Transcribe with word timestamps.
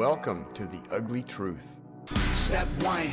Welcome 0.00 0.46
to 0.54 0.64
the 0.64 0.80
ugly 0.90 1.22
truth. 1.22 1.78
Step 2.32 2.66
one, 2.80 3.12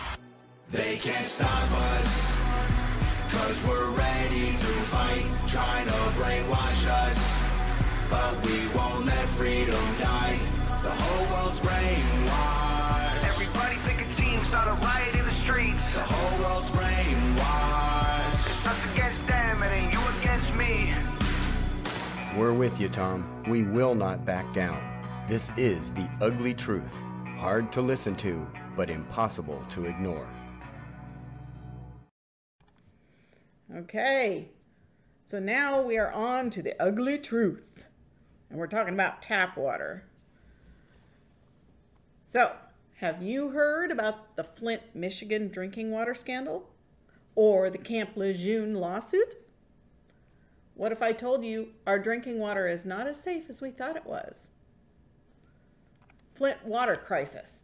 They 0.71 0.95
can't 0.95 1.25
stop 1.25 1.69
us, 1.71 2.31
cause 3.29 3.61
we're 3.67 3.89
ready 3.89 4.51
to 4.51 4.71
fight, 4.87 5.27
trying 5.45 5.85
to 5.85 5.91
brainwash 6.15 6.87
us. 6.87 7.43
But 8.09 8.45
we 8.45 8.69
won't 8.73 9.05
let 9.05 9.25
freedom 9.35 9.83
die. 9.99 10.39
The 10.81 10.89
whole 10.89 11.43
world's 11.43 11.59
brainwashed. 11.59 13.23
Everybody 13.27 13.75
pick 13.85 13.99
a 13.99 14.15
team, 14.15 14.45
start 14.45 14.69
a 14.69 14.81
riot 14.85 15.13
in 15.15 15.25
the 15.25 15.31
streets. 15.31 15.83
The 15.91 15.99
whole 15.99 16.39
world's 16.39 16.71
brainwashed. 16.71 18.45
It's 18.47 18.67
us 18.67 18.93
against 18.93 19.27
them, 19.27 19.63
and 19.63 19.71
then 19.73 19.91
you 19.91 19.99
against 20.21 20.53
me. 20.55 20.93
We're 22.39 22.53
with 22.53 22.79
you, 22.79 22.87
Tom. 22.87 23.43
We 23.45 23.63
will 23.63 23.93
not 23.93 24.23
back 24.25 24.53
down. 24.53 24.81
This 25.27 25.51
is 25.57 25.91
the 25.91 26.09
ugly 26.21 26.53
truth. 26.53 26.93
Hard 27.37 27.73
to 27.73 27.81
listen 27.81 28.15
to, 28.17 28.47
but 28.77 28.89
impossible 28.89 29.61
to 29.71 29.85
ignore. 29.85 30.25
Okay, 33.73 34.49
so 35.23 35.39
now 35.39 35.81
we 35.81 35.97
are 35.97 36.11
on 36.11 36.49
to 36.49 36.61
the 36.61 36.81
ugly 36.81 37.17
truth, 37.17 37.85
and 38.49 38.59
we're 38.59 38.67
talking 38.67 38.93
about 38.93 39.21
tap 39.21 39.55
water. 39.55 40.03
So, 42.25 42.53
have 42.97 43.23
you 43.23 43.51
heard 43.51 43.89
about 43.89 44.35
the 44.35 44.43
Flint, 44.43 44.81
Michigan 44.93 45.47
drinking 45.47 45.89
water 45.89 46.13
scandal? 46.13 46.69
Or 47.33 47.69
the 47.69 47.77
Camp 47.77 48.17
Lejeune 48.17 48.75
lawsuit? 48.75 49.35
What 50.75 50.91
if 50.91 51.01
I 51.01 51.13
told 51.13 51.45
you 51.45 51.69
our 51.87 51.97
drinking 51.97 52.39
water 52.39 52.67
is 52.67 52.85
not 52.85 53.07
as 53.07 53.21
safe 53.21 53.45
as 53.49 53.61
we 53.61 53.71
thought 53.71 53.95
it 53.95 54.05
was? 54.05 54.49
Flint 56.35 56.65
water 56.65 56.97
crisis. 56.97 57.63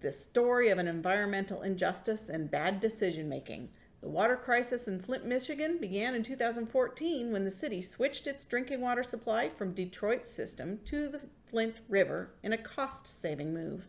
The 0.00 0.12
story 0.12 0.70
of 0.70 0.78
an 0.78 0.88
environmental 0.88 1.60
injustice 1.60 2.30
and 2.30 2.50
bad 2.50 2.80
decision 2.80 3.28
making. 3.28 3.68
The 4.02 4.08
water 4.08 4.34
crisis 4.36 4.88
in 4.88 4.98
Flint, 4.98 5.24
Michigan 5.24 5.78
began 5.78 6.16
in 6.16 6.24
2014 6.24 7.30
when 7.30 7.44
the 7.44 7.52
city 7.52 7.80
switched 7.80 8.26
its 8.26 8.44
drinking 8.44 8.80
water 8.80 9.04
supply 9.04 9.48
from 9.48 9.74
Detroit's 9.74 10.32
system 10.32 10.80
to 10.86 11.08
the 11.08 11.20
Flint 11.48 11.76
River 11.88 12.34
in 12.42 12.52
a 12.52 12.58
cost 12.58 13.06
saving 13.06 13.54
move. 13.54 13.86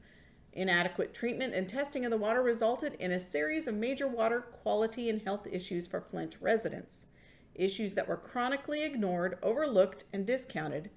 Inadequate 0.53 1.15
treatment 1.15 1.55
and 1.55 1.67
testing 1.67 2.05
of 2.05 2.11
the 2.11 2.17
water 2.17 2.43
resulted 2.43 2.93
in 2.99 3.11
a 3.11 3.19
series 3.19 3.67
of 3.67 3.73
major 3.73 4.07
water 4.07 4.41
quality 4.41 5.09
and 5.09 5.23
health 5.23 5.47
issues 5.51 5.87
for 5.87 5.99
Flint 5.99 6.37
residents. 6.39 7.07
Issues 7.55 7.95
that 7.95 8.07
were 8.07 8.17
chronically 8.17 8.83
ignored, 8.83 9.39
overlooked, 9.41 10.03
and 10.13 10.27
discounted 10.27 10.91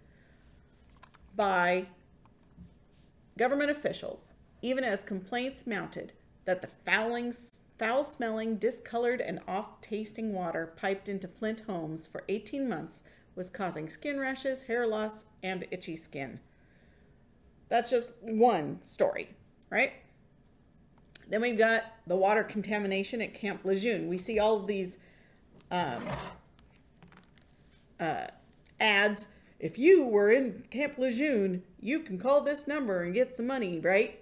by 1.34 1.87
government 3.39 3.70
officials, 3.70 4.34
even 4.61 4.84
as 4.84 5.03
complaints 5.03 5.67
mounted 5.67 6.12
that 6.44 6.61
the 6.61 6.69
fouling, 6.84 7.33
foul-smelling, 7.79 8.57
discolored, 8.57 9.21
and 9.21 9.41
off-tasting 9.47 10.33
water 10.33 10.73
piped 10.77 11.09
into 11.09 11.28
Flint 11.28 11.61
homes 11.67 12.06
for 12.06 12.25
18 12.28 12.69
months 12.69 13.03
was 13.34 13.50
causing 13.50 13.89
skin 13.89 14.19
rashes, 14.19 14.65
hair 14.65 14.87
loss, 14.87 15.27
and 15.43 15.67
itchy 15.71 15.97
skin. 15.97 16.41
That's 17.69 17.91
just 17.91 18.11
one 18.23 18.81
story, 18.83 19.31
right? 19.71 19.93
Then 21.28 21.43
we've 21.43 21.59
got 21.59 21.84
the 22.06 22.17
water 22.17 22.43
contamination 22.43 23.21
at 23.21 23.34
Camp 23.34 23.65
Lejeune. 23.65 24.09
We 24.09 24.19
see 24.19 24.39
all 24.39 24.56
of 24.56 24.67
these 24.67 24.99
um, 25.71 26.05
uh, 27.99 28.29
ads. 28.81 29.29
If 29.59 29.79
you 29.79 30.05
were 30.05 30.31
in 30.31 30.65
Camp 30.71 30.99
Lejeune, 30.99 31.62
you 31.81 32.00
can 32.00 32.19
call 32.19 32.41
this 32.41 32.67
number 32.67 33.03
and 33.03 33.12
get 33.12 33.37
some 33.37 33.47
money, 33.47 33.81
right? 33.81 34.21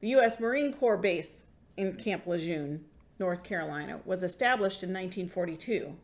The 0.00 0.08
U.S. 0.10 0.38
Marine 0.38 0.72
Corps 0.72 0.96
base 0.96 1.44
in 1.76 1.94
Camp 1.94 2.26
Lejeune, 2.26 2.84
North 3.18 3.42
Carolina, 3.42 4.00
was 4.04 4.22
established 4.22 4.82
in 4.82 4.90
1942. 4.90 5.96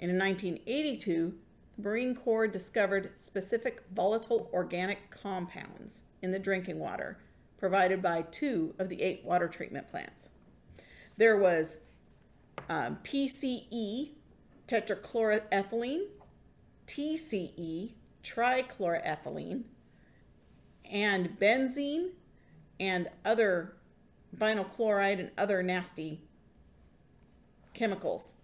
And 0.00 0.10
in 0.10 0.18
1982, 0.18 1.34
the 1.76 1.82
Marine 1.82 2.14
Corps 2.14 2.48
discovered 2.48 3.12
specific 3.16 3.82
volatile 3.94 4.48
organic 4.52 5.10
compounds 5.10 6.02
in 6.22 6.30
the 6.30 6.38
drinking 6.38 6.78
water 6.78 7.18
provided 7.58 8.02
by 8.02 8.22
two 8.22 8.74
of 8.78 8.88
the 8.88 9.02
eight 9.02 9.24
water 9.24 9.48
treatment 9.48 9.88
plants. 9.88 10.30
There 11.16 11.36
was 11.36 11.78
um, 12.68 12.98
PCE, 13.04 14.10
tetrachloroethylene, 14.66 16.06
TCE, 16.86 17.92
trichloroethylene, 18.22 19.62
and 20.90 21.38
benzene 21.40 22.10
and 22.78 23.08
other 23.24 23.76
vinyl 24.36 24.70
chloride 24.70 25.20
and 25.20 25.30
other 25.36 25.62
nasty 25.62 26.20
chemicals. 27.72 28.34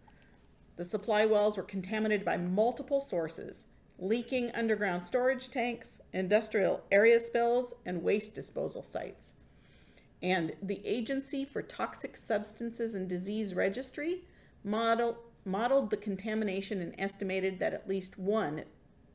The 0.77 0.85
supply 0.85 1.27
wells 1.27 1.57
were 1.57 1.63
contaminated 1.63 2.25
by 2.25 2.37
multiple 2.37 3.01
sources, 3.01 3.67
leaking 3.99 4.51
underground 4.53 5.03
storage 5.03 5.51
tanks, 5.51 6.01
industrial 6.13 6.83
area 6.91 7.21
spills, 7.21 7.75
and 7.85 8.03
waste 8.03 8.35
disposal 8.35 8.83
sites. 8.83 9.35
And 10.23 10.53
the 10.63 10.81
Agency 10.85 11.45
for 11.45 11.63
Toxic 11.63 12.17
Substances 12.17 12.95
and 12.95 13.09
Disease 13.09 13.55
Registry 13.55 14.23
model, 14.65 15.19
modeled 15.45 15.91
the 15.91 15.97
contamination 15.97 16.81
and 16.81 16.95
estimated 16.99 17.59
that 17.59 17.73
at 17.73 17.89
least 17.89 18.19
one 18.19 18.65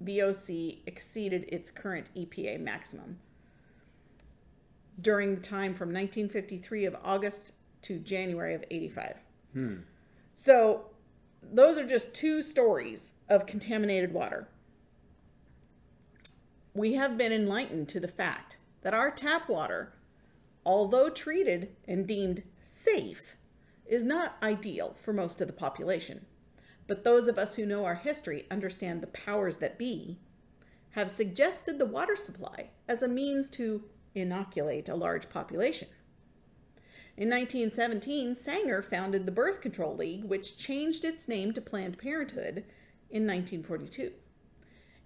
VOC 0.03 0.79
exceeded 0.85 1.45
its 1.49 1.71
current 1.71 2.09
EPA 2.15 2.59
maximum 2.59 3.19
during 5.01 5.35
the 5.35 5.41
time 5.41 5.73
from 5.73 5.89
1953 5.89 6.85
of 6.85 6.95
August 7.03 7.53
to 7.83 7.99
January 7.99 8.53
of 8.53 8.63
85. 8.69 9.15
Hmm. 9.53 9.75
So 10.33 10.87
those 11.41 11.77
are 11.77 11.85
just 11.85 12.13
two 12.13 12.41
stories 12.41 13.13
of 13.29 13.45
contaminated 13.45 14.13
water. 14.13 14.47
We 16.73 16.93
have 16.93 17.17
been 17.17 17.31
enlightened 17.31 17.87
to 17.89 17.99
the 17.99 18.07
fact 18.07 18.57
that 18.81 18.93
our 18.93 19.11
tap 19.11 19.47
water, 19.47 19.93
although 20.65 21.09
treated 21.09 21.69
and 21.87 22.05
deemed 22.05 22.43
safe, 22.61 23.35
is 23.85 24.03
not 24.03 24.37
ideal 24.41 24.95
for 25.01 25.13
most 25.13 25.39
of 25.41 25.47
the 25.47 25.53
population. 25.53 26.25
But 26.87 27.03
those 27.03 27.27
of 27.27 27.37
us 27.37 27.55
who 27.55 27.65
know 27.65 27.85
our 27.85 27.95
history 27.95 28.45
understand 28.51 29.01
the 29.01 29.07
powers 29.07 29.57
that 29.57 29.77
be 29.77 30.19
have 30.91 31.09
suggested 31.09 31.77
the 31.77 31.85
water 31.85 32.15
supply 32.15 32.69
as 32.87 33.01
a 33.01 33.07
means 33.07 33.49
to 33.51 33.83
inoculate 34.15 34.89
a 34.89 34.95
large 34.95 35.29
population. 35.29 35.87
In 37.17 37.29
1917, 37.29 38.35
Sanger 38.35 38.81
founded 38.81 39.25
the 39.25 39.31
Birth 39.31 39.61
Control 39.61 39.95
League, 39.95 40.25
which 40.25 40.57
changed 40.57 41.05
its 41.05 41.27
name 41.27 41.53
to 41.53 41.61
Planned 41.61 41.97
Parenthood 41.97 42.65
in 43.09 43.25
1942. 43.25 44.11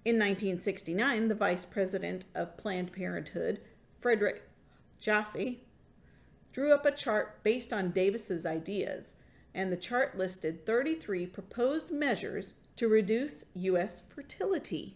In 0.06 0.16
1969, 0.16 1.28
the 1.28 1.36
vice 1.36 1.66
president 1.66 2.25
of 2.34 2.58
Planned 2.58 2.94
Parenthood, 2.94 3.59
Frederick 4.00 4.44
Jaffe, 5.00 5.62
drew 6.52 6.73
up 6.73 6.85
a 6.85 6.91
chart 6.91 7.44
based 7.44 7.72
on 7.72 7.91
Davis's 7.91 8.46
ideas, 8.46 9.16
and 9.53 9.72
the 9.72 9.78
chart 9.78 10.17
listed 10.17 10.66
33 10.66 11.28
proposed 11.28 11.91
measures 11.91 12.53
to 12.76 12.88
reduce 12.88 13.46
U.S. 13.53 14.02
fertility. 14.02 14.96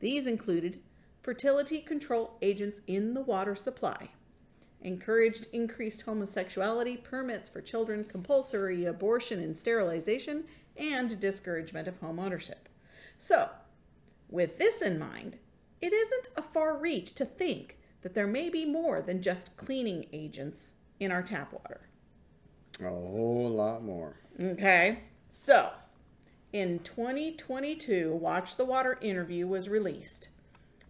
These 0.00 0.26
included 0.26 0.80
fertility 1.26 1.80
control 1.80 2.36
agents 2.40 2.82
in 2.86 3.12
the 3.12 3.20
water 3.20 3.56
supply, 3.56 4.10
encouraged 4.80 5.48
increased 5.52 6.06
homosexuality, 6.06 6.96
permits 6.96 7.48
for 7.48 7.60
children, 7.60 8.04
compulsory 8.04 8.84
abortion 8.84 9.40
and 9.40 9.58
sterilization, 9.58 10.44
and 10.76 11.18
discouragement 11.18 11.88
of 11.88 11.98
home 11.98 12.20
ownership. 12.20 12.68
So, 13.18 13.48
with 14.30 14.58
this 14.58 14.80
in 14.80 15.00
mind, 15.00 15.38
it 15.80 15.92
isn't 15.92 16.28
a 16.36 16.42
far 16.42 16.78
reach 16.78 17.12
to 17.16 17.24
think 17.24 17.76
that 18.02 18.14
there 18.14 18.28
may 18.28 18.48
be 18.48 18.64
more 18.64 19.02
than 19.02 19.20
just 19.20 19.56
cleaning 19.56 20.06
agents 20.12 20.74
in 21.00 21.10
our 21.10 21.22
tap 21.24 21.52
water. 21.52 21.88
A 22.78 22.88
whole 22.88 23.50
lot 23.50 23.82
more. 23.82 24.20
Okay, 24.40 25.00
so 25.32 25.70
in 26.52 26.78
2022, 26.84 28.14
Watch 28.14 28.54
the 28.54 28.64
Water 28.64 28.96
interview 29.02 29.48
was 29.48 29.68
released. 29.68 30.28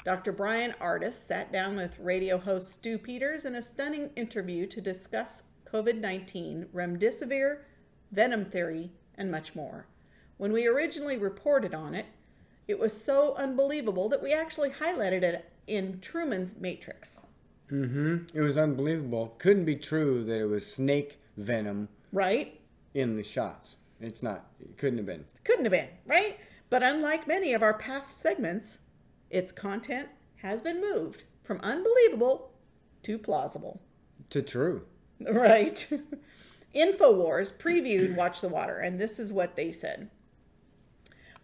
Dr. 0.07 0.31
Bryan 0.31 0.73
Ardis 0.81 1.15
sat 1.15 1.51
down 1.51 1.75
with 1.75 1.99
radio 1.99 2.39
host 2.39 2.71
Stu 2.71 2.97
Peters 2.97 3.45
in 3.45 3.57
a 3.57 3.61
stunning 3.61 4.11
interview 4.15 4.65
to 4.69 4.81
discuss 4.81 5.43
COVID 5.73 5.99
19, 5.99 6.67
remdesivir, 6.73 7.63
venom 8.13 8.45
theory, 8.45 8.93
and 9.17 9.33
much 9.33 9.57
more. 9.57 9.89
When 10.37 10.53
we 10.53 10.65
originally 10.69 11.19
reported 11.19 11.75
on 11.75 11.93
it, 11.97 12.07
it 12.69 12.79
was 12.79 12.93
so 13.05 13.35
unbelievable 13.35 14.09
that 14.09 14.23
we 14.23 14.33
actually 14.33 14.71
highlighted 14.71 15.25
it 15.25 15.51
in 15.67 15.99
Truman's 15.99 16.61
Matrix. 16.61 17.27
Mm-hmm. 17.73 18.27
It 18.33 18.43
was 18.43 18.57
unbelievable. 18.57 19.35
Couldn't 19.39 19.65
be 19.65 19.75
true 19.75 20.23
that 20.23 20.41
it 20.41 20.47
was 20.47 20.73
snake 20.73 21.19
venom 21.37 21.89
Right? 22.13 22.61
in 22.95 23.17
the 23.17 23.25
shots. 23.25 23.79
It's 24.01 24.23
not. 24.23 24.47
It 24.61 24.79
couldn't 24.79 24.99
have 24.99 25.07
been. 25.07 25.25
Couldn't 25.43 25.65
have 25.65 25.73
been, 25.73 25.89
right? 26.07 26.39
But 26.71 26.85
unlike 26.85 27.27
many 27.27 27.53
of 27.55 27.63
our 27.65 27.75
past 27.75 28.21
segments, 28.21 28.79
its 29.31 29.53
content 29.53 30.09
has 30.37 30.61
been 30.61 30.81
moved 30.81 31.25
from 31.43 31.61
unbelievable 31.61 32.53
to 33.03 33.19
plausible. 33.19 33.81
To 34.31 34.43
true. 34.43 34.83
Right. 35.19 35.89
InfoWars 36.75 37.55
previewed 37.55 38.15
Watch 38.17 38.43
the 38.43 38.51
Water, 38.51 38.77
and 38.77 39.01
this 39.01 39.19
is 39.19 39.33
what 39.33 39.57
they 39.57 39.73
said. 39.73 40.11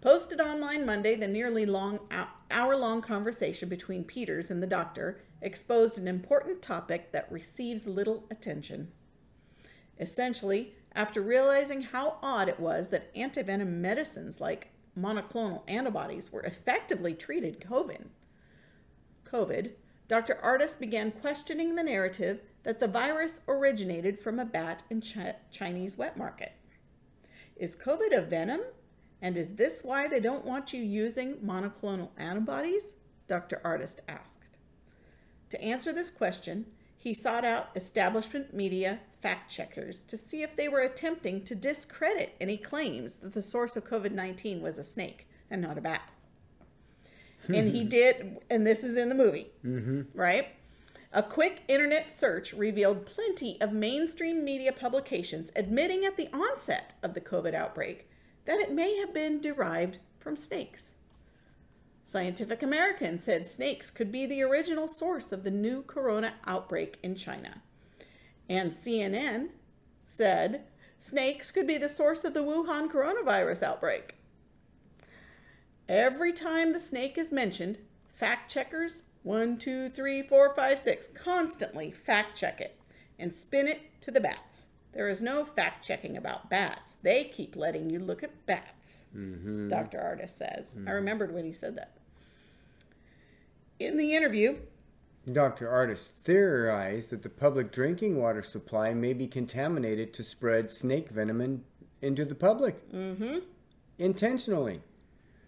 Posted 0.02 0.40
online 0.40 0.84
Monday, 0.84 1.14
the 1.14 1.28
nearly 1.28 1.64
long 1.64 2.00
hour 2.50 2.76
long 2.76 3.00
conversation 3.00 3.68
between 3.68 4.04
Peters 4.04 4.50
and 4.50 4.62
the 4.62 4.66
doctor 4.66 5.22
exposed 5.40 5.96
an 5.96 6.06
important 6.06 6.60
topic 6.60 7.12
that 7.12 7.30
receives 7.30 7.86
little 7.86 8.24
attention. 8.30 8.88
Essentially, 9.98 10.74
after 10.94 11.20
realizing 11.22 11.82
how 11.82 12.16
odd 12.20 12.48
it 12.48 12.60
was 12.60 12.88
that 12.88 13.14
antivenom 13.14 13.74
medicines 13.74 14.40
like 14.40 14.71
monoclonal 14.98 15.62
antibodies 15.68 16.32
were 16.32 16.42
effectively 16.42 17.14
treated 17.14 17.60
COVID, 17.60 18.06
COVID, 19.32 19.70
Dr. 20.08 20.38
Ardis 20.44 20.78
began 20.78 21.10
questioning 21.10 21.74
the 21.74 21.82
narrative 21.82 22.40
that 22.64 22.80
the 22.80 22.86
virus 22.86 23.40
originated 23.48 24.18
from 24.18 24.38
a 24.38 24.44
bat 24.44 24.82
in 24.90 25.00
Chi- 25.00 25.36
Chinese 25.50 25.96
wet 25.96 26.18
market. 26.18 26.52
Is 27.56 27.74
COVID 27.74 28.16
a 28.16 28.20
venom? 28.20 28.60
And 29.22 29.38
is 29.38 29.54
this 29.54 29.80
why 29.82 30.08
they 30.08 30.20
don't 30.20 30.44
want 30.44 30.72
you 30.72 30.82
using 30.82 31.36
monoclonal 31.36 32.10
antibodies? 32.18 32.96
Dr. 33.26 33.60
Ardis 33.64 34.00
asked. 34.06 34.58
To 35.48 35.62
answer 35.62 35.92
this 35.92 36.10
question, 36.10 36.66
he 37.02 37.12
sought 37.12 37.44
out 37.44 37.68
establishment 37.74 38.54
media 38.54 39.00
fact 39.20 39.50
checkers 39.50 40.04
to 40.04 40.16
see 40.16 40.44
if 40.44 40.54
they 40.54 40.68
were 40.68 40.82
attempting 40.82 41.42
to 41.42 41.52
discredit 41.52 42.36
any 42.40 42.56
claims 42.56 43.16
that 43.16 43.32
the 43.32 43.42
source 43.42 43.76
of 43.76 43.84
COVID 43.84 44.12
19 44.12 44.62
was 44.62 44.78
a 44.78 44.84
snake 44.84 45.26
and 45.50 45.60
not 45.60 45.76
a 45.76 45.80
bat. 45.80 46.08
Hmm. 47.48 47.54
and 47.54 47.74
he 47.74 47.82
did, 47.82 48.38
and 48.48 48.64
this 48.64 48.84
is 48.84 48.96
in 48.96 49.08
the 49.08 49.16
movie, 49.16 49.48
mm-hmm. 49.66 50.02
right? 50.14 50.46
A 51.12 51.24
quick 51.24 51.62
internet 51.66 52.16
search 52.16 52.52
revealed 52.52 53.04
plenty 53.04 53.60
of 53.60 53.72
mainstream 53.72 54.44
media 54.44 54.70
publications 54.70 55.50
admitting 55.56 56.04
at 56.04 56.16
the 56.16 56.28
onset 56.32 56.94
of 57.02 57.14
the 57.14 57.20
COVID 57.20 57.52
outbreak 57.52 58.08
that 58.44 58.60
it 58.60 58.70
may 58.70 58.96
have 58.98 59.12
been 59.12 59.40
derived 59.40 59.98
from 60.20 60.36
snakes. 60.36 60.94
Scientific 62.04 62.62
American 62.62 63.16
said 63.16 63.46
snakes 63.46 63.90
could 63.90 64.10
be 64.10 64.26
the 64.26 64.42
original 64.42 64.88
source 64.88 65.32
of 65.32 65.44
the 65.44 65.50
new 65.50 65.82
corona 65.82 66.34
outbreak 66.46 66.98
in 67.02 67.14
China. 67.14 67.62
And 68.48 68.70
CNN 68.70 69.48
said 70.04 70.64
snakes 70.98 71.50
could 71.50 71.66
be 71.66 71.78
the 71.78 71.88
source 71.88 72.24
of 72.24 72.34
the 72.34 72.40
Wuhan 72.40 72.90
coronavirus 72.90 73.62
outbreak. 73.62 74.16
Every 75.88 76.32
time 76.32 76.72
the 76.72 76.80
snake 76.80 77.16
is 77.16 77.32
mentioned, 77.32 77.78
fact 78.12 78.50
checkers, 78.50 79.04
one, 79.22 79.56
two, 79.58 79.88
three, 79.88 80.22
four, 80.22 80.54
five, 80.54 80.78
six, 80.78 81.08
constantly 81.08 81.90
fact 81.90 82.36
check 82.36 82.60
it 82.60 82.78
and 83.18 83.34
spin 83.34 83.68
it 83.68 84.00
to 84.02 84.10
the 84.10 84.20
bats. 84.20 84.66
There 84.92 85.08
is 85.08 85.22
no 85.22 85.44
fact 85.44 85.86
checking 85.86 86.16
about 86.16 86.50
bats. 86.50 86.96
They 87.02 87.24
keep 87.24 87.56
letting 87.56 87.88
you 87.88 87.98
look 87.98 88.22
at 88.22 88.44
bats, 88.46 89.06
Dr. 89.68 89.98
Ardis 89.98 90.36
says. 90.36 90.76
I 90.86 90.90
remembered 90.90 91.32
when 91.32 91.44
he 91.44 91.52
said 91.52 91.76
that. 91.76 91.96
In 93.78 93.96
the 93.96 94.14
interview, 94.14 94.58
Dr. 95.30 95.68
Ardis 95.68 96.08
theorized 96.08 97.10
that 97.10 97.22
the 97.22 97.28
public 97.28 97.72
drinking 97.72 98.20
water 98.20 98.42
supply 98.42 98.92
may 98.92 99.12
be 99.12 99.26
contaminated 99.26 100.12
to 100.14 100.22
spread 100.22 100.70
snake 100.70 101.10
venom 101.10 101.40
in, 101.40 101.64
into 102.00 102.24
the 102.24 102.34
public. 102.34 102.90
Mm-hmm. 102.92 103.38
Intentionally. 103.98 104.80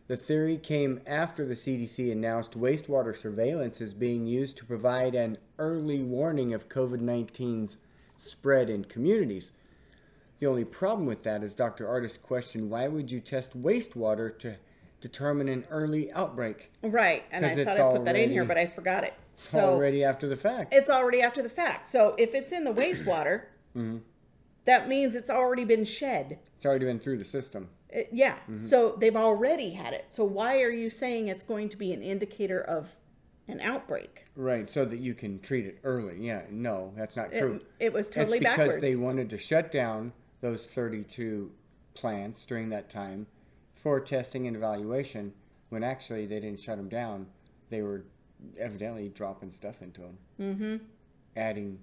The 0.06 0.17
theory 0.17 0.58
came 0.58 1.00
after 1.06 1.46
the 1.46 1.55
CDC 1.55 2.12
announced 2.12 2.58
wastewater 2.58 3.17
surveillance 3.17 3.81
is 3.81 3.94
being 3.94 4.26
used 4.26 4.56
to 4.58 4.64
provide 4.64 5.14
an 5.14 5.38
early 5.58 6.02
warning 6.02 6.52
of 6.52 6.69
COVID 6.69 7.00
19's 7.00 7.79
spread 8.19 8.70
in 8.70 8.84
communities. 8.84 9.52
The 10.38 10.46
only 10.46 10.64
problem 10.64 11.06
with 11.06 11.22
that 11.25 11.43
is 11.43 11.55
Dr. 11.55 11.87
Ardis 11.87 12.20
questioned 12.20 12.70
why 12.70 12.88
would 12.88 13.11
you 13.11 13.20
test 13.20 13.61
wastewater 13.61 14.37
to 14.40 14.56
determine 15.00 15.49
an 15.49 15.64
early 15.70 16.11
outbreak? 16.12 16.70
right, 16.82 17.25
and 17.31 17.44
I 17.46 17.55
thought 17.64 17.78
I 17.78 17.93
put 17.93 18.05
that 18.06 18.16
in 18.16 18.31
here, 18.31 18.44
but 18.44 18.58
I 18.58 18.66
forgot 18.66 19.05
it. 19.05 19.14
It's 19.38 19.49
So 19.49 19.61
already 19.75 20.02
after 20.05 20.26
the 20.28 20.37
fact. 20.37 20.72
it's 20.75 20.90
already 20.90 21.20
after 21.20 21.43
the 21.43 21.49
fact. 21.49 21.88
So 21.88 22.14
if 22.19 22.34
it's 22.34 22.52
in 22.52 22.64
the 22.64 22.72
wastewater, 22.72 23.43
Mm-hmm. 23.76 23.99
that 24.67 24.88
means 24.88 25.17
it's 25.17 25.31
already 25.31 25.64
been 25.64 25.84
shed. 25.84 26.38
It's 26.56 26.64
already 26.64 26.84
been 26.84 27.00
through 27.00 27.19
the 27.19 27.25
system. 27.25 27.70
It- 27.90 28.08
yeah. 28.12 28.34
Mm-hmm. 28.49 28.58
So 28.67 28.94
they've 29.00 29.17
already 29.17 29.70
had 29.70 29.93
it. 29.93 30.05
So 30.10 30.25
why 30.25 30.60
are 30.62 30.70
you 30.70 30.90
saying 30.90 31.26
it's 31.26 31.43
going 31.43 31.69
to 31.70 31.76
be 31.76 31.93
an 31.93 32.00
indicator 32.00 32.60
of 32.60 32.90
an 33.49 33.61
outbreak? 33.61 34.25
Right, 34.37 34.69
so 34.70 34.85
that 34.85 34.99
you 34.99 35.14
can 35.14 35.38
treat 35.41 35.67
it 35.67 35.79
early. 35.85 36.17
Yeah, 36.20 36.43
no, 36.50 36.93
that's 36.96 37.17
not 37.17 37.32
true. 37.32 37.61
It, 37.79 37.87
it 37.87 37.93
was 37.93 38.08
totally 38.08 38.38
it's 38.38 38.44
because 38.46 38.56
backwards. 38.75 38.81
they 38.82 38.96
wanted 38.96 39.31
to 39.31 39.38
shut 39.38 39.70
down 39.70 40.12
those 40.41 40.67
32 40.67 41.50
plants 41.94 42.44
during 42.44 42.69
that 42.70 42.88
time 42.91 43.26
for 43.75 44.00
testing 44.00 44.46
and 44.46 44.56
evaluation 44.56 45.32
when 45.69 45.82
actually 45.85 46.26
they 46.26 46.41
didn't 46.41 46.61
shut 46.61 46.76
them 46.76 46.88
down. 46.88 47.26
They 47.70 47.82
were 47.82 48.05
evidently 48.58 49.08
dropping 49.08 49.52
stuff 49.52 49.81
into 49.82 50.00
them. 50.02 50.19
Mm-hmm. 50.41 50.76
Adding. 51.37 51.79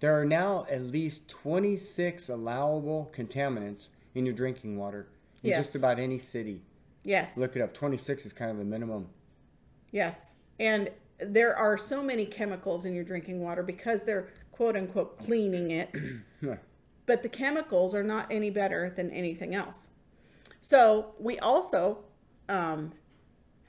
There 0.00 0.18
are 0.18 0.24
now 0.24 0.66
at 0.70 0.82
least 0.82 1.28
26 1.28 2.28
allowable 2.28 3.12
contaminants 3.14 3.88
in 4.14 4.26
your 4.26 4.34
drinking 4.34 4.76
water 4.76 5.08
in 5.42 5.50
Yes. 5.50 5.58
just 5.58 5.76
about 5.76 5.98
any 5.98 6.18
city. 6.18 6.62
yes. 7.04 7.36
Look 7.36 7.56
it 7.56 7.62
up. 7.62 7.72
26 7.74 8.26
is 8.26 8.32
kind 8.32 8.50
of 8.50 8.58
the 8.58 8.64
minimum. 8.64 9.08
Yes. 9.90 10.34
And 10.62 10.90
there 11.18 11.56
are 11.56 11.76
so 11.76 12.02
many 12.04 12.24
chemicals 12.24 12.84
in 12.84 12.94
your 12.94 13.02
drinking 13.02 13.40
water 13.40 13.64
because 13.64 14.04
they're 14.04 14.28
quote 14.52 14.76
unquote 14.76 15.18
cleaning 15.18 15.72
it. 15.72 15.92
but 17.06 17.22
the 17.24 17.28
chemicals 17.28 17.96
are 17.96 18.04
not 18.04 18.28
any 18.30 18.48
better 18.48 18.92
than 18.94 19.10
anything 19.10 19.56
else. 19.56 19.88
So 20.60 21.14
we 21.18 21.36
also 21.40 21.98
um, 22.48 22.92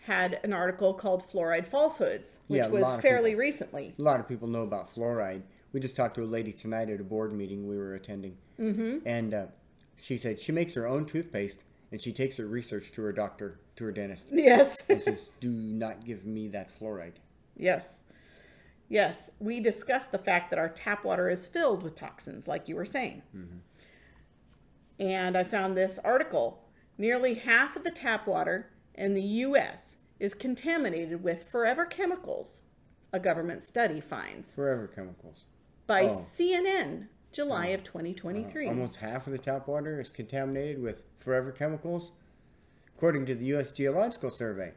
had 0.03 0.39
an 0.43 0.53
article 0.53 0.93
called 0.93 1.27
Fluoride 1.27 1.65
Falsehoods, 1.65 2.37
which 2.47 2.59
Yeah, 2.59 2.67
was 2.67 2.93
fairly 3.01 3.31
people. 3.31 3.39
recently. 3.39 3.93
A 3.97 4.01
lot 4.01 4.19
of 4.19 4.27
people 4.27 4.47
know 4.47 4.61
about 4.61 4.93
fluoride. 4.93 5.41
We 5.71 5.79
just 5.79 5.95
talked 5.95 6.13
to 6.15 6.23
a 6.23 6.25
lady 6.25 6.53
tonight 6.53 6.91
at 6.91 6.99
a 6.99 7.03
board 7.03 7.33
meeting 7.33 7.67
we 7.67 7.75
were 7.75 7.95
attending, 7.95 8.37
mm-hmm. 8.59 8.99
and 9.07 9.33
uh, 9.33 9.45
she 9.97 10.17
said 10.17 10.39
she 10.39 10.51
makes 10.51 10.75
her 10.75 10.85
own 10.85 11.07
toothpaste 11.07 11.63
and 11.93 12.01
she 12.01 12.11
takes 12.11 12.35
her 12.37 12.45
research 12.47 12.91
to 12.91 13.03
her 13.03 13.13
doctor, 13.13 13.59
to 13.75 13.85
her 13.85 13.91
dentist, 13.93 14.27
Yes. 14.31 14.83
and 14.89 14.99
says, 14.99 15.29
"Do 15.39 15.49
not 15.51 16.03
give 16.03 16.25
me 16.25 16.47
that 16.49 16.69
fluoride." 16.77 17.17
yes. 17.55 18.03
Yes. 18.89 19.31
We 19.39 19.59
discussed 19.59 20.11
the 20.11 20.17
fact 20.19 20.49
that 20.49 20.59
our 20.59 20.69
tap 20.69 21.05
water 21.05 21.29
is 21.29 21.47
filled 21.47 21.81
with 21.83 21.95
toxins, 21.95 22.47
like 22.47 22.67
you 22.67 22.75
were 22.75 22.83
saying. 22.85 23.21
Mm-hmm. 23.35 23.57
And 24.99 25.37
I 25.37 25.43
found 25.43 25.75
this 25.77 25.99
article. 26.03 26.59
Nearly 26.97 27.35
half 27.35 27.75
of 27.75 27.83
the 27.83 27.89
tap 27.91 28.27
water 28.27 28.69
in 28.93 29.13
the 29.15 29.21
U.S. 29.23 29.97
is 30.19 30.33
contaminated 30.35 31.23
with 31.23 31.49
forever 31.49 31.85
chemicals, 31.85 32.61
a 33.11 33.19
government 33.19 33.63
study 33.63 33.99
finds. 33.99 34.51
Forever 34.51 34.87
chemicals. 34.87 35.45
By 35.87 36.03
Oh. 36.03 36.27
CNN, 36.37 37.07
July 37.33 37.67
of 37.67 37.83
2023. 37.83 38.67
Almost 38.67 38.97
half 38.97 39.25
of 39.25 39.33
the 39.33 39.39
tap 39.39 39.67
water 39.67 39.99
is 39.99 40.11
contaminated 40.11 40.79
with 40.79 41.05
forever 41.17 41.51
chemicals, 41.51 42.11
according 42.95 43.25
to 43.25 43.33
the 43.33 43.45
U.S. 43.45 43.71
Geological 43.71 44.29
Survey. 44.29 44.73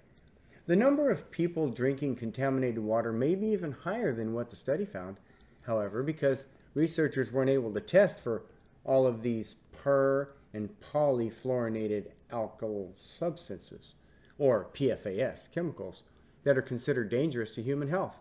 The 0.67 0.75
number 0.75 1.11
of 1.11 1.31
people 1.31 1.69
drinking 1.69 2.17
contaminated 2.17 2.79
water 2.79 3.13
may 3.13 3.35
be 3.35 3.49
even 3.49 3.73
higher 3.73 4.15
than 4.15 4.33
what 4.33 4.49
the 4.49 4.57
study 4.57 4.87
found, 4.87 5.19
however, 5.67 6.03
because 6.03 6.47
researchers 6.73 7.31
weren't 7.31 7.51
able 7.51 7.75
to 7.75 7.81
test 7.81 8.21
for 8.21 8.45
all 8.85 9.07
of 9.07 9.23
these 9.23 9.57
per 9.73 10.31
and 10.55 10.71
polyfluorinated 10.81 12.13
alkyl 12.33 12.93
substances, 12.97 13.97
or 14.39 14.71
PFAS 14.73 15.53
chemicals, 15.53 16.05
that 16.45 16.57
are 16.57 16.63
considered 16.63 17.11
dangerous 17.11 17.51
to 17.51 17.63
human 17.63 17.89
health. 17.89 18.19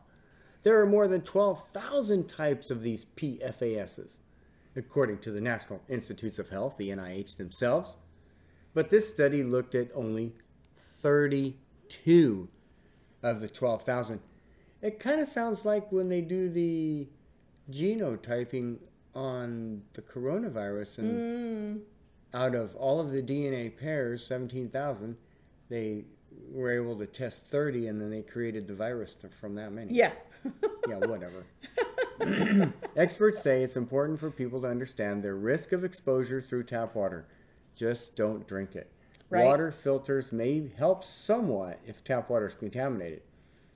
There 0.63 0.82
are 0.82 0.86
more 0.86 1.08
than 1.08 1.22
12,000 1.22 2.27
types 2.27 2.70
of 2.70 2.82
these 2.82 3.06
PFASs, 3.15 4.18
according 4.75 5.20
to 5.20 5.32
the 5.32 5.41
National 5.41 5.82
Institutes 5.88 6.39
of 6.39 6.50
Health, 6.50 6.77
the 6.77 6.89
NIH 6.89 7.38
themselves. 7.38 7.98
But 8.74 8.89
this 8.89 9.10
study 9.10 9.44
looked 9.44 9.74
at 9.74 9.89
only 9.96 10.34
32 11.01 12.50
of 13.24 13.41
the 13.41 13.48
12,000. 13.48 14.20
It 14.82 15.00
kind 15.00 15.22
of 15.22 15.27
sounds 15.27 15.65
like 15.65 15.91
when 15.91 16.10
they 16.10 16.22
do 16.22 16.50
the 16.50 17.08
genotyping 17.72 18.77
on 19.15 19.82
the 19.94 20.01
coronavirus 20.01 20.98
and 21.00 21.77
hmm. 21.77 22.38
out 22.38 22.53
of 22.53 22.75
all 22.75 23.00
of 23.00 23.12
the 23.12 23.24
DNA 23.24 23.75
pairs, 23.75 24.27
17,000, 24.27 25.15
they 25.70 26.05
were 26.51 26.72
able 26.72 26.98
to 26.98 27.05
test 27.05 27.46
30 27.48 27.88
and 27.88 28.01
then 28.01 28.12
they 28.12 28.22
created 28.22 28.67
the 28.67 28.75
virus 28.75 29.17
from 29.39 29.55
that 29.55 29.72
many. 29.72 29.94
Yeah. 29.94 30.12
Yeah, 30.88 30.98
whatever. 30.98 31.46
Experts 32.95 33.41
say 33.41 33.63
it's 33.63 33.75
important 33.75 34.19
for 34.19 34.31
people 34.31 34.62
to 34.62 34.67
understand 34.67 35.24
their 35.24 35.36
risk 35.36 35.72
of 35.72 35.84
exposure 35.84 36.41
through 36.41 36.63
tap 36.63 36.95
water. 36.95 37.25
Just 37.75 38.15
don't 38.15 38.48
drink 38.48 38.75
it. 38.75 38.91
Right. 39.29 39.45
Water 39.45 39.72
filters 39.72 40.31
may 40.31 40.69
help 40.77 41.03
somewhat 41.03 41.79
if 41.86 42.03
tap 42.03 42.29
water 42.29 42.48
is 42.48 42.55
contaminated. 42.55 43.22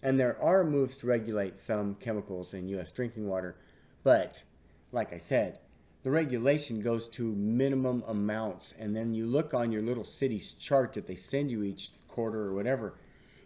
And 0.02 0.20
there 0.20 0.42
are 0.42 0.64
moves 0.64 0.96
to 0.98 1.08
regulate 1.08 1.60
some 1.60 1.96
chemicals 1.96 2.54
in 2.54 2.70
U.S. 2.70 2.92
drinking 2.92 3.28
water. 3.28 3.58
But, 4.04 4.44
like 4.92 5.12
I 5.12 5.18
said, 5.18 5.60
the 6.04 6.12
regulation 6.12 6.82
goes 6.82 7.10
to 7.10 7.36
minimum 7.36 8.04
amounts. 8.08 8.74
And 8.80 8.96
then 8.96 9.14
you 9.14 9.26
look 9.26 9.54
on 9.54 9.72
your 9.72 9.82
little 9.82 10.06
city's 10.06 10.54
chart 10.54 10.94
that 10.94 11.08
they 11.08 11.16
send 11.16 11.52
you 11.52 11.64
each 11.64 11.92
quarter 12.08 12.46
or 12.46 12.54
whatever, 12.54 12.96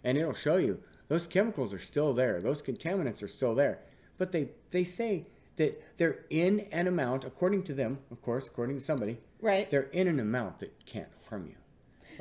and 0.04 0.18
it'll 0.18 0.34
show 0.34 0.58
you 0.58 0.80
those 1.08 1.28
chemicals 1.28 1.74
are 1.74 1.80
still 1.80 2.14
there. 2.14 2.42
Those 2.42 2.64
contaminants 2.64 3.22
are 3.22 3.28
still 3.28 3.54
there. 3.54 3.80
But 4.18 4.32
they, 4.32 4.50
they 4.72 4.84
say 4.84 5.28
that 5.58 5.98
they're 5.98 6.26
in 6.30 6.62
an 6.72 6.88
amount, 6.88 7.26
according 7.26 7.64
to 7.64 7.74
them, 7.74 8.00
of 8.12 8.22
course, 8.22 8.48
according 8.48 8.78
to 8.80 8.84
somebody, 8.84 9.18
Right. 9.42 9.70
they're 9.70 9.90
in 9.92 10.08
an 10.08 10.20
amount 10.20 10.60
that 10.60 10.86
can't 10.86 11.10
harm 11.30 11.48
you. 11.48 11.56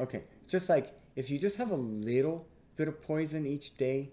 Okay, 0.03 0.23
it's 0.43 0.51
just 0.53 0.69
like 0.69 0.93
if 1.17 1.31
you 1.31 1.39
just 1.39 1.57
have 1.59 1.71
a 1.71 1.77
little 1.77 2.47
bit 2.77 2.89
of 2.89 3.01
poison 3.03 3.47
each 3.47 3.77
day 3.77 4.11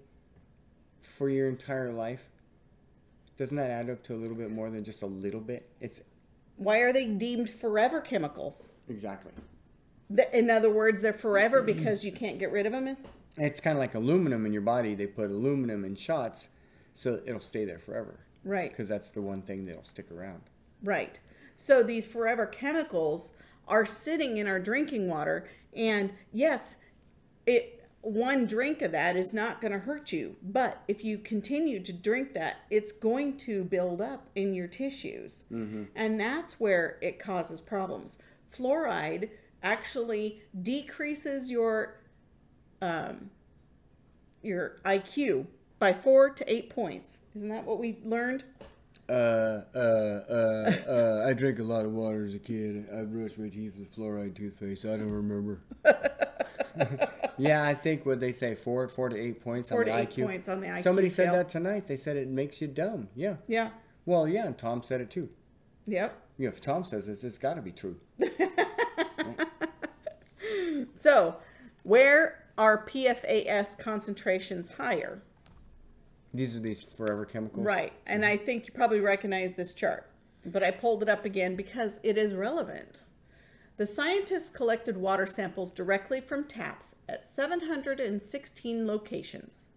for 1.02 1.30
your 1.30 1.48
entire 1.48 1.92
life, 1.92 2.30
doesn't 3.38 3.56
that 3.56 3.70
add 3.70 3.90
up 3.90 4.04
to 4.04 4.14
a 4.14 4.18
little 4.18 4.36
bit 4.36 4.52
more 4.52 4.70
than 4.70 4.84
just 4.84 5.02
a 5.02 5.06
little 5.08 5.40
bit? 5.40 5.70
It's 5.80 6.02
Why 6.58 6.80
are 6.80 6.92
they 6.92 7.06
deemed 7.06 7.50
forever 7.50 8.02
chemicals? 8.02 8.70
exactly. 8.90 9.32
The- 10.10 10.38
In 10.38 10.50
other 10.50 10.70
words, 10.70 11.02
they're 11.02 11.14
forever 11.14 11.62
because 11.62 12.04
you 12.04 12.12
can't 12.12 12.40
get 12.40 12.52
rid 12.52 12.66
of 12.66 12.74
them. 12.74 12.98
It's 13.38 13.60
kind 13.62 13.78
of 13.78 13.80
like 13.80 13.96
aluminum 13.96 14.46
in 14.46 14.52
your 14.54 14.62
body. 14.64 14.96
They 14.96 15.06
put 15.08 15.30
aluminum 15.30 15.86
in 15.86 15.96
shots 15.96 16.50
so 17.00 17.22
it'll 17.26 17.40
stay 17.40 17.64
there 17.64 17.80
forever. 17.80 18.20
Right. 18.44 18.70
Because 18.72 18.90
that's 18.90 19.10
the 19.10 19.22
one 19.22 19.42
thing 19.42 19.66
that'll 19.66 19.86
stick 19.86 20.12
around. 20.12 20.42
Right. 20.84 21.18
So 21.56 21.82
these 21.82 22.06
forever 22.06 22.46
chemicals 22.46 23.32
are 23.70 23.86
sitting 23.86 24.36
in 24.36 24.48
our 24.48 24.60
drinking 24.60 25.08
water 25.08 25.48
and 25.74 26.12
yes, 26.34 26.76
it 27.46 27.88
one 28.02 28.46
drink 28.46 28.82
of 28.82 28.92
that 28.92 29.16
is 29.16 29.34
not 29.34 29.62
going 29.62 29.72
to 29.72 29.80
hurt 29.80 30.12
you, 30.12 30.36
but 30.42 30.82
if 30.88 31.04
you 31.04 31.18
continue 31.18 31.82
to 31.84 31.94
drink 31.94 32.34
that, 32.34 32.58
it's 32.70 32.94
going 32.94 33.36
to 33.38 33.64
build 33.66 34.02
up 34.02 34.28
in 34.36 34.54
your 34.54 34.68
tissues. 34.68 35.44
And 35.96 36.20
that's 36.20 36.60
where 36.60 36.98
it 37.02 37.20
causes 37.20 37.60
problems. 37.60 38.18
Fluoride 38.54 39.30
actually 39.64 40.42
decreases 40.62 41.52
your 41.52 42.00
um, 42.82 43.30
your 44.42 44.78
IQ 44.86 45.48
by 45.80 45.94
4 45.94 46.30
to 46.32 46.54
8 46.54 46.70
points. 46.70 47.20
Isn't 47.36 47.50
that 47.50 47.66
what 47.66 47.80
we 47.80 47.98
learned? 48.04 48.44
Uh, 49.08 49.62
uh, 49.74 49.78
uh, 49.78 50.72
uh, 50.88 51.26
I 51.28 51.34
drank 51.34 51.58
a 51.60 51.64
lot 51.64 51.84
of 51.86 51.92
water 51.94 52.24
as 52.26 52.36
a 52.36 52.40
kid. 52.40 52.88
I 52.96 53.02
brushed 53.04 53.40
my 53.40 53.50
teeth 53.50 53.76
with 53.80 53.96
fluoride 53.96 54.36
toothpaste. 54.36 54.86
I 54.86 54.98
don't 54.98 55.10
remember. 55.10 55.62
yeah, 57.38 57.64
I 57.66 57.74
think 57.74 58.06
what 58.06 58.20
they 58.20 58.32
say 58.32 58.54
four, 58.54 58.88
four 58.88 59.10
to 59.10 59.18
eight 59.18 59.42
points 59.42 59.70
Four 59.70 59.80
on 59.80 59.86
to 59.86 59.92
the 59.92 59.98
eight 59.98 60.10
IQ. 60.12 60.26
points 60.26 60.48
on 60.50 60.62
the 60.62 60.68
IQ 60.68 60.84
Somebody 60.84 61.10
said 61.10 61.24
scale. 61.30 61.34
that 61.34 61.50
tonight. 61.50 61.88
They 61.88 61.98
said 61.98 62.18
it 62.18 62.28
makes 62.28 62.62
you 62.62 62.68
dumb. 62.68 63.08
Yeah. 63.16 63.38
Yeah. 63.48 63.70
Well, 64.06 64.28
yeah, 64.28 64.46
and 64.46 64.56
Tom 64.58 64.84
said 64.84 65.02
it 65.02 65.10
too. 65.10 65.30
Yep. 65.88 66.16
Yeah, 66.38 66.50
if 66.50 66.62
Tom 66.62 66.84
says 66.86 67.10
it, 67.10 67.24
it's 67.24 67.38
got 67.40 67.56
to 67.56 67.62
be 67.62 67.72
true. 67.72 67.98
So, 70.96 71.38
where 71.84 72.44
are 72.58 72.86
PFAS 72.86 73.78
concentrations 73.80 74.72
higher? 74.72 75.22
These 76.34 76.56
are 76.56 76.60
these 76.60 76.84
forever 76.84 77.26
chemicals. 77.26 77.66
Right. 77.66 77.94
And 78.06 78.26
I 78.26 78.36
mm-hmm. 78.36 78.46
think 78.46 78.68
you 78.68 78.74
probably 78.74 79.00
recognize 79.00 79.56
this 79.56 79.74
chart, 79.74 80.10
but 80.46 80.64
I 80.64 80.72
pulled 80.72 81.04
it 81.04 81.10
up 81.10 81.26
again 81.26 81.56
because 81.56 82.00
it 82.04 82.18
is 82.18 82.34
relevant. 82.34 83.04
The 83.78 83.86
scientists 83.86 84.50
collected 84.50 84.98
water 84.98 85.26
samples 85.26 85.72
directly 85.72 86.20
from 86.20 86.44
taps 86.44 86.96
at 87.08 87.26
716 87.26 88.86
locations. 88.86 89.68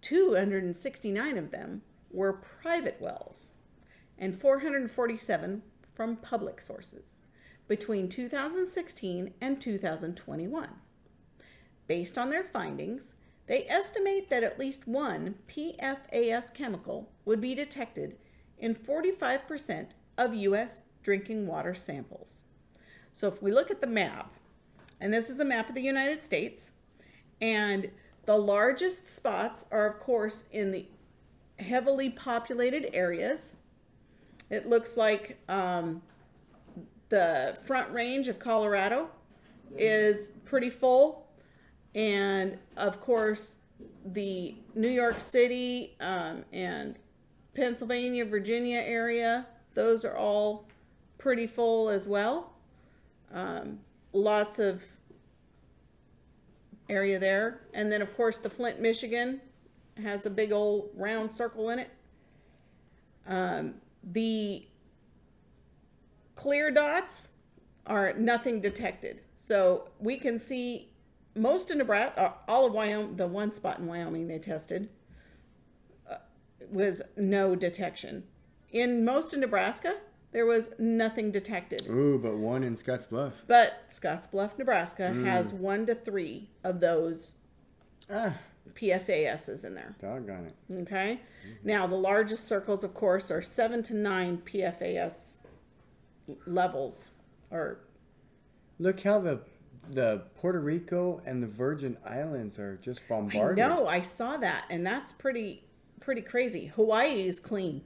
269 0.00 1.36
of 1.36 1.50
them 1.50 1.82
were 2.12 2.32
private 2.32 3.00
wells, 3.00 3.54
and 4.16 4.36
447 4.36 5.62
from 5.94 6.16
public 6.16 6.60
sources 6.60 7.20
between 7.66 8.08
2016 8.08 9.34
and 9.40 9.60
2021. 9.60 10.68
Based 11.88 12.18
on 12.18 12.30
their 12.30 12.44
findings, 12.44 13.14
they 13.46 13.66
estimate 13.68 14.28
that 14.30 14.42
at 14.42 14.58
least 14.58 14.88
one 14.88 15.36
PFAS 15.48 16.52
chemical 16.52 17.10
would 17.24 17.40
be 17.40 17.54
detected 17.54 18.16
in 18.58 18.74
45% 18.74 19.90
of 20.18 20.34
U.S. 20.34 20.82
drinking 21.02 21.46
water 21.46 21.74
samples. 21.74 22.42
So 23.12 23.28
if 23.28 23.42
we 23.42 23.52
look 23.52 23.70
at 23.70 23.80
the 23.80 23.86
map, 23.86 24.34
and 25.00 25.12
this 25.12 25.30
is 25.30 25.38
a 25.40 25.44
map 25.44 25.68
of 25.68 25.74
the 25.74 25.82
United 25.82 26.22
States, 26.22 26.72
and 27.40 27.90
the 28.24 28.36
largest 28.36 29.08
spots 29.08 29.66
are, 29.70 29.86
of 29.86 30.00
course, 30.00 30.46
in 30.50 30.72
the 30.72 30.86
heavily 31.58 32.10
populated 32.10 32.94
areas. 32.94 33.56
It 34.50 34.68
looks 34.68 34.96
like 34.96 35.38
um, 35.48 36.02
the 37.08 37.56
front 37.64 37.92
range 37.92 38.28
of 38.28 38.38
Colorado 38.38 39.08
is 39.76 40.32
pretty 40.44 40.70
full. 40.70 41.25
And 41.96 42.58
of 42.76 43.00
course, 43.00 43.56
the 44.04 44.54
New 44.74 44.90
York 44.90 45.18
City 45.18 45.96
um, 45.98 46.44
and 46.52 46.94
Pennsylvania, 47.54 48.26
Virginia 48.26 48.78
area, 48.78 49.46
those 49.72 50.04
are 50.04 50.14
all 50.14 50.68
pretty 51.16 51.46
full 51.46 51.88
as 51.88 52.06
well. 52.06 52.52
Um, 53.32 53.80
lots 54.12 54.58
of 54.58 54.82
area 56.90 57.18
there. 57.18 57.62
And 57.72 57.90
then, 57.90 58.02
of 58.02 58.14
course, 58.14 58.38
the 58.38 58.50
Flint, 58.50 58.78
Michigan 58.78 59.40
has 60.02 60.26
a 60.26 60.30
big 60.30 60.52
old 60.52 60.90
round 60.94 61.32
circle 61.32 61.70
in 61.70 61.78
it. 61.78 61.90
Um, 63.26 63.76
the 64.04 64.66
clear 66.34 66.70
dots 66.70 67.30
are 67.86 68.12
nothing 68.12 68.60
detected. 68.60 69.22
So 69.34 69.88
we 69.98 70.18
can 70.18 70.38
see 70.38 70.90
most 71.36 71.70
of 71.70 71.76
Nebraska, 71.76 72.34
all 72.48 72.66
of 72.66 72.72
Wyoming, 72.72 73.16
the 73.16 73.26
one 73.26 73.52
spot 73.52 73.78
in 73.78 73.86
Wyoming 73.86 74.26
they 74.28 74.38
tested 74.38 74.88
uh, 76.10 76.16
was 76.70 77.02
no 77.16 77.54
detection. 77.54 78.24
In 78.70 79.04
most 79.04 79.32
of 79.32 79.40
Nebraska, 79.40 79.96
there 80.32 80.44
was 80.46 80.72
nothing 80.78 81.30
detected. 81.30 81.86
Ooh, 81.88 82.18
but 82.18 82.36
one 82.36 82.62
in 82.64 82.76
Scotts 82.76 83.06
Bluff. 83.06 83.42
But 83.46 83.88
Scottsbluff, 83.90 84.58
Nebraska 84.58 85.12
has 85.24 85.52
one 85.54 85.86
to 85.86 85.94
three 85.94 86.50
of 86.64 86.80
those 86.80 87.34
Ah, 88.10 88.34
PFASs 88.74 89.64
in 89.64 89.74
there. 89.74 89.96
doggone 90.00 90.46
it. 90.68 90.74
Okay. 90.82 91.20
Now, 91.64 91.86
the 91.86 91.96
largest 91.96 92.44
circles, 92.44 92.84
of 92.84 92.92
course, 92.92 93.30
are 93.30 93.40
seven 93.40 93.82
to 93.84 93.94
nine 93.94 94.38
PFAS 94.38 95.38
levels. 96.46 97.10
Or, 97.50 97.78
Look 98.78 99.00
how 99.00 99.18
the 99.20 99.40
the 99.90 100.22
Puerto 100.34 100.60
Rico 100.60 101.20
and 101.26 101.42
the 101.42 101.46
Virgin 101.46 101.96
Islands 102.04 102.58
are 102.58 102.76
just 102.76 103.02
I 103.02 103.08
bombarded. 103.08 103.58
know, 103.58 103.86
I 103.86 104.00
saw 104.00 104.36
that, 104.38 104.64
and 104.70 104.86
that's 104.86 105.12
pretty 105.12 105.62
pretty 106.00 106.22
crazy. 106.22 106.66
Hawaii 106.66 107.26
is 107.26 107.40
clean. 107.40 107.82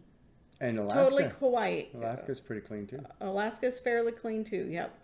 And 0.61 0.78
Alaska. 0.78 1.02
Totally 1.02 1.25
Hawaii. 1.40 1.87
Alaska's 1.95 2.40
pretty 2.40 2.61
clean 2.61 2.87
too. 2.87 3.02
Alaska's 3.21 3.78
fairly 3.80 4.12
clean 4.12 4.45
too. 4.45 4.66
Yep. 4.71 4.95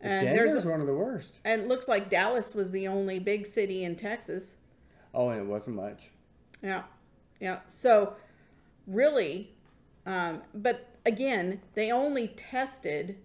And 0.00 0.24
Denver's 0.26 0.52
there's 0.52 0.66
one 0.66 0.80
of 0.80 0.86
the 0.86 0.94
worst. 0.94 1.40
and 1.44 1.62
it 1.62 1.68
looks 1.68 1.88
like 1.88 2.08
Dallas 2.08 2.54
was 2.54 2.70
the 2.70 2.86
only 2.88 3.18
big 3.18 3.46
city 3.46 3.84
in 3.84 3.96
Texas. 3.96 4.54
Oh, 5.12 5.28
and 5.30 5.40
it 5.40 5.46
wasn't 5.46 5.76
much. 5.76 6.10
Yeah. 6.62 6.84
Yeah. 7.40 7.58
So 7.66 8.14
really, 8.86 9.50
um, 10.06 10.42
but 10.54 10.86
again, 11.04 11.60
they 11.74 11.90
only 11.92 12.28
tested 12.28 13.16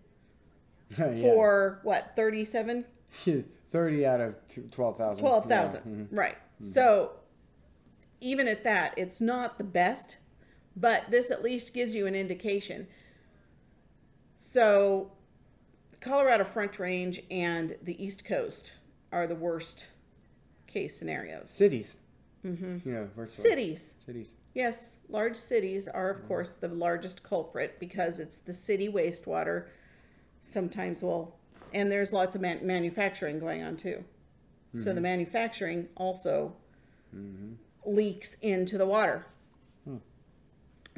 Yeah. 0.97 1.13
for 1.21 1.79
what, 1.83 2.11
37, 2.15 2.85
30 3.71 4.05
out 4.05 4.21
of 4.21 4.47
t- 4.47 4.61
12,000. 4.69 5.21
12,000. 5.21 5.81
Yeah, 5.85 5.91
mhm. 5.91 6.07
Right. 6.11 6.35
Mm-hmm. 6.61 6.71
So 6.71 7.11
even 8.21 8.47
at 8.47 8.63
that, 8.63 8.93
it's 8.97 9.19
not 9.19 9.57
the 9.57 9.63
best, 9.63 10.17
but 10.75 11.09
this 11.09 11.31
at 11.31 11.43
least 11.43 11.73
gives 11.73 11.93
you 11.95 12.07
an 12.07 12.15
indication. 12.15 12.87
So 14.37 15.11
Colorado 15.99 16.43
Front 16.43 16.79
Range 16.79 17.21
and 17.31 17.77
the 17.81 18.03
East 18.03 18.25
Coast 18.25 18.73
are 19.11 19.27
the 19.27 19.35
worst 19.35 19.87
case 20.67 20.97
scenarios. 20.97 21.49
Cities. 21.49 21.95
Mm-hmm. 22.45 22.87
You 22.87 22.93
know, 22.93 23.09
virtually. 23.15 23.49
Cities. 23.49 23.95
Cities. 24.05 24.29
Yes, 24.53 24.97
large 25.09 25.37
cities 25.37 25.87
are, 25.87 26.09
of 26.09 26.17
mm-hmm. 26.17 26.27
course, 26.27 26.49
the 26.49 26.67
largest 26.67 27.23
culprit 27.23 27.79
because 27.79 28.19
it's 28.19 28.37
the 28.37 28.53
city 28.53 28.87
wastewater. 28.87 29.67
Sometimes 30.41 31.01
will, 31.01 31.37
and 31.73 31.91
there's 31.91 32.13
lots 32.13 32.35
of 32.35 32.41
man- 32.41 32.65
manufacturing 32.65 33.39
going 33.39 33.63
on 33.63 33.77
too. 33.77 34.03
So 34.75 34.85
the 34.85 34.93
mm-hmm. 34.93 35.03
manufacturing 35.03 35.87
also 35.95 36.53
mm-hmm. 37.15 37.53
leaks 37.85 38.35
into 38.41 38.79
the 38.79 38.87
water. 38.87 39.27
Hmm. 39.85 39.97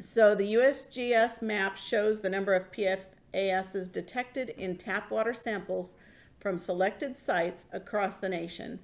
So 0.00 0.34
the 0.34 0.54
USGS 0.54 1.42
map 1.42 1.76
shows 1.76 2.20
the 2.20 2.30
number 2.30 2.54
of 2.54 2.72
PFASs 2.72 3.92
detected 3.92 4.48
in 4.50 4.76
tap 4.76 5.10
water 5.10 5.34
samples 5.34 5.96
from 6.40 6.56
selected 6.56 7.18
sites 7.18 7.66
across 7.70 8.16
the 8.16 8.30
nation. 8.30 8.80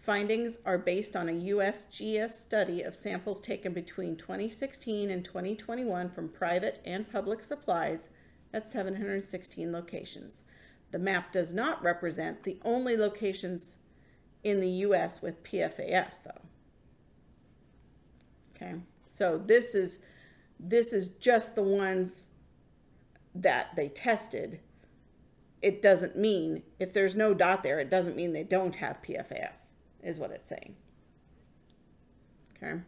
Findings 0.00 0.58
are 0.66 0.78
based 0.78 1.14
on 1.14 1.28
a 1.28 1.32
USGS 1.32 2.32
study 2.32 2.82
of 2.82 2.96
samples 2.96 3.40
taken 3.40 3.72
between 3.72 4.16
2016 4.16 5.08
and 5.08 5.24
2021 5.24 6.10
from 6.10 6.28
private 6.28 6.80
and 6.84 7.08
public 7.08 7.44
supplies 7.44 8.08
at 8.52 8.66
716 8.66 9.70
locations. 9.70 10.42
The 10.92 10.98
map 10.98 11.32
does 11.32 11.52
not 11.52 11.82
represent 11.82 12.44
the 12.44 12.58
only 12.64 12.96
locations 12.96 13.76
in 14.44 14.60
the 14.60 14.68
US 14.68 15.20
with 15.22 15.42
PFAS 15.42 16.22
though. 16.22 16.42
Okay. 18.54 18.74
So 19.08 19.38
this 19.38 19.74
is 19.74 20.00
this 20.60 20.92
is 20.92 21.08
just 21.08 21.54
the 21.54 21.62
ones 21.62 22.28
that 23.34 23.74
they 23.74 23.88
tested. 23.88 24.60
It 25.60 25.82
doesn't 25.82 26.16
mean 26.16 26.62
if 26.78 26.92
there's 26.92 27.16
no 27.16 27.34
dot 27.34 27.62
there, 27.62 27.80
it 27.80 27.90
doesn't 27.90 28.16
mean 28.16 28.32
they 28.32 28.44
don't 28.44 28.76
have 28.76 29.02
PFAS, 29.02 29.70
is 30.02 30.18
what 30.18 30.30
it's 30.30 30.48
saying. 30.48 30.76
Okay. 32.56 32.80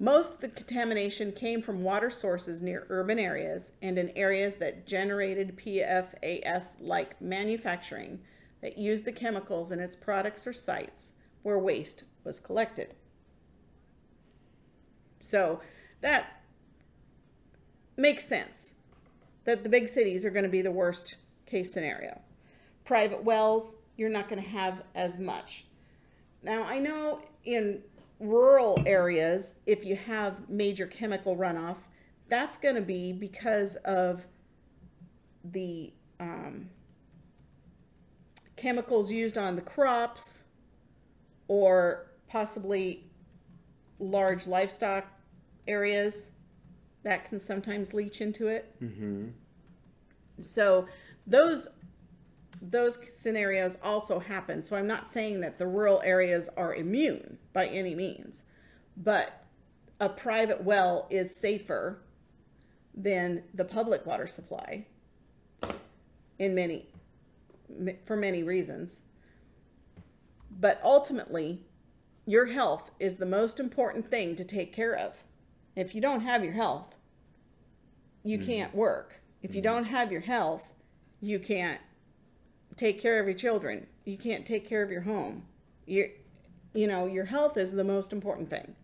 Most 0.00 0.34
of 0.34 0.40
the 0.40 0.48
contamination 0.48 1.32
came 1.32 1.60
from 1.60 1.82
water 1.82 2.08
sources 2.08 2.62
near 2.62 2.86
urban 2.88 3.18
areas 3.18 3.72
and 3.82 3.98
in 3.98 4.10
areas 4.10 4.56
that 4.56 4.86
generated 4.86 5.56
PFAS 5.56 6.74
like 6.80 7.20
manufacturing 7.20 8.20
that 8.62 8.78
used 8.78 9.04
the 9.04 9.12
chemicals 9.12 9.72
in 9.72 9.80
its 9.80 9.96
products 9.96 10.46
or 10.46 10.52
sites 10.52 11.14
where 11.42 11.58
waste 11.58 12.04
was 12.22 12.38
collected. 12.38 12.94
So 15.20 15.60
that 16.00 16.42
makes 17.96 18.24
sense 18.24 18.74
that 19.44 19.64
the 19.64 19.68
big 19.68 19.88
cities 19.88 20.24
are 20.24 20.30
going 20.30 20.44
to 20.44 20.48
be 20.48 20.62
the 20.62 20.70
worst 20.70 21.16
case 21.44 21.72
scenario. 21.72 22.20
Private 22.84 23.24
wells, 23.24 23.74
you're 23.96 24.10
not 24.10 24.28
going 24.28 24.42
to 24.42 24.48
have 24.48 24.82
as 24.94 25.18
much. 25.18 25.64
Now, 26.42 26.62
I 26.62 26.78
know 26.78 27.20
in 27.44 27.82
rural 28.20 28.82
areas, 28.86 29.54
if 29.66 29.84
you 29.84 29.96
have 29.96 30.48
major 30.48 30.86
chemical 30.86 31.36
runoff, 31.36 31.76
that's 32.28 32.56
going 32.56 32.74
to 32.74 32.82
be 32.82 33.12
because 33.12 33.76
of 33.76 34.26
the 35.44 35.92
um, 36.20 36.68
chemicals 38.56 39.10
used 39.10 39.38
on 39.38 39.56
the 39.56 39.62
crops 39.62 40.42
or 41.46 42.10
possibly 42.28 43.04
large 43.98 44.46
livestock 44.46 45.06
areas 45.66 46.30
that 47.02 47.24
can 47.28 47.38
sometimes 47.38 47.94
leach 47.94 48.20
into 48.20 48.48
it. 48.48 48.74
Mm-hmm. 48.82 49.28
So 50.42 50.86
those 51.26 51.68
those 52.60 52.98
scenarios 53.08 53.76
also 53.82 54.18
happen. 54.18 54.62
So 54.62 54.76
I'm 54.76 54.86
not 54.86 55.10
saying 55.10 55.40
that 55.40 55.58
the 55.58 55.66
rural 55.66 56.00
areas 56.04 56.48
are 56.56 56.74
immune 56.74 57.38
by 57.52 57.66
any 57.66 57.94
means, 57.94 58.44
but 58.96 59.44
a 60.00 60.08
private 60.08 60.62
well 60.62 61.06
is 61.10 61.34
safer 61.36 62.02
than 62.94 63.42
the 63.54 63.64
public 63.64 64.06
water 64.06 64.26
supply 64.26 64.86
in 66.38 66.54
many 66.54 66.86
for 68.04 68.16
many 68.16 68.42
reasons. 68.42 69.02
But 70.50 70.80
ultimately, 70.82 71.62
your 72.26 72.46
health 72.46 72.90
is 72.98 73.16
the 73.16 73.26
most 73.26 73.60
important 73.60 74.10
thing 74.10 74.36
to 74.36 74.44
take 74.44 74.72
care 74.72 74.94
of. 74.94 75.14
If 75.76 75.94
you 75.94 76.00
don't 76.00 76.20
have 76.20 76.42
your 76.42 76.54
health, 76.54 76.94
you 78.24 78.38
mm-hmm. 78.38 78.46
can't 78.46 78.74
work. 78.74 79.20
If 79.42 79.54
you 79.54 79.62
mm-hmm. 79.62 79.74
don't 79.74 79.84
have 79.84 80.10
your 80.10 80.22
health, 80.22 80.72
you 81.20 81.38
can't 81.38 81.80
take 82.78 83.00
care 83.00 83.20
of 83.20 83.26
your 83.26 83.36
children. 83.36 83.86
You 84.04 84.16
can't 84.16 84.46
take 84.46 84.66
care 84.66 84.82
of 84.82 84.90
your 84.90 85.02
home. 85.02 85.44
You 85.86 86.10
you 86.74 86.86
know, 86.86 87.06
your 87.06 87.24
health 87.24 87.56
is 87.56 87.72
the 87.72 87.84
most 87.84 88.12
important 88.12 88.50
thing. 88.50 88.76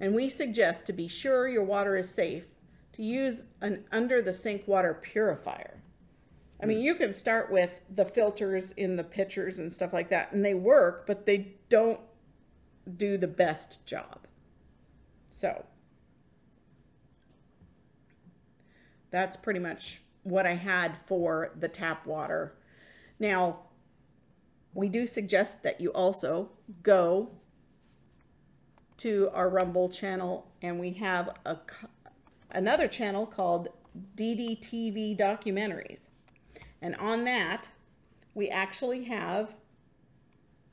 And 0.00 0.14
we 0.14 0.28
suggest 0.28 0.86
to 0.86 0.92
be 0.92 1.08
sure 1.08 1.48
your 1.48 1.64
water 1.64 1.96
is 1.96 2.10
safe 2.10 2.44
to 2.94 3.02
use 3.02 3.44
an 3.60 3.84
under 3.90 4.20
the 4.20 4.32
sink 4.32 4.66
water 4.66 4.94
purifier. 4.94 5.82
I 6.62 6.66
mean, 6.66 6.78
hmm. 6.78 6.84
you 6.84 6.94
can 6.94 7.12
start 7.12 7.50
with 7.50 7.70
the 7.94 8.04
filters 8.04 8.72
in 8.72 8.96
the 8.96 9.04
pitchers 9.04 9.58
and 9.58 9.72
stuff 9.72 9.92
like 9.92 10.10
that, 10.10 10.32
and 10.32 10.44
they 10.44 10.54
work, 10.54 11.06
but 11.06 11.26
they 11.26 11.54
don't 11.68 12.00
do 12.96 13.16
the 13.16 13.28
best 13.28 13.84
job. 13.86 14.26
So, 15.30 15.64
that's 19.10 19.36
pretty 19.36 19.60
much 19.60 20.00
what 20.22 20.46
I 20.46 20.54
had 20.54 20.96
for 21.06 21.52
the 21.58 21.68
tap 21.68 22.06
water. 22.06 22.54
Now, 23.24 23.60
we 24.74 24.90
do 24.90 25.06
suggest 25.06 25.62
that 25.62 25.80
you 25.80 25.88
also 25.92 26.50
go 26.82 27.30
to 28.98 29.30
our 29.32 29.48
Rumble 29.48 29.88
channel, 29.88 30.52
and 30.60 30.78
we 30.78 30.92
have 30.92 31.30
a 31.46 31.56
another 32.50 32.86
channel 32.86 33.24
called 33.24 33.68
DDTV 34.14 35.18
Documentaries. 35.18 36.08
And 36.82 36.94
on 36.96 37.24
that, 37.24 37.70
we 38.34 38.50
actually 38.50 39.04
have 39.04 39.56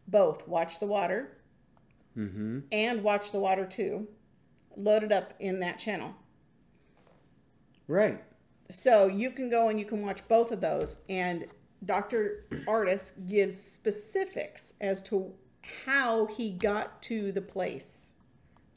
both 0.09 0.45
Watch 0.45 0.81
the 0.81 0.87
Water 0.87 1.37
mm-hmm. 2.17 2.59
and 2.69 3.01
Watch 3.01 3.31
the 3.31 3.39
Water 3.39 3.65
2 3.65 4.09
loaded 4.75 5.13
up 5.13 5.35
in 5.39 5.61
that 5.61 5.79
channel. 5.79 6.15
Right. 7.87 8.21
So 8.69 9.07
you 9.07 9.31
can 9.31 9.49
go 9.49 9.69
and 9.69 9.79
you 9.79 9.85
can 9.85 10.05
watch 10.05 10.27
both 10.27 10.51
of 10.51 10.59
those, 10.59 10.97
and 11.07 11.47
Dr. 11.83 12.45
Ardis 12.67 13.13
gives 13.27 13.59
specifics 13.59 14.73
as 14.79 15.01
to 15.03 15.33
how 15.85 16.25
he 16.27 16.51
got 16.51 17.01
to 17.03 17.31
the 17.31 17.41
place 17.41 18.13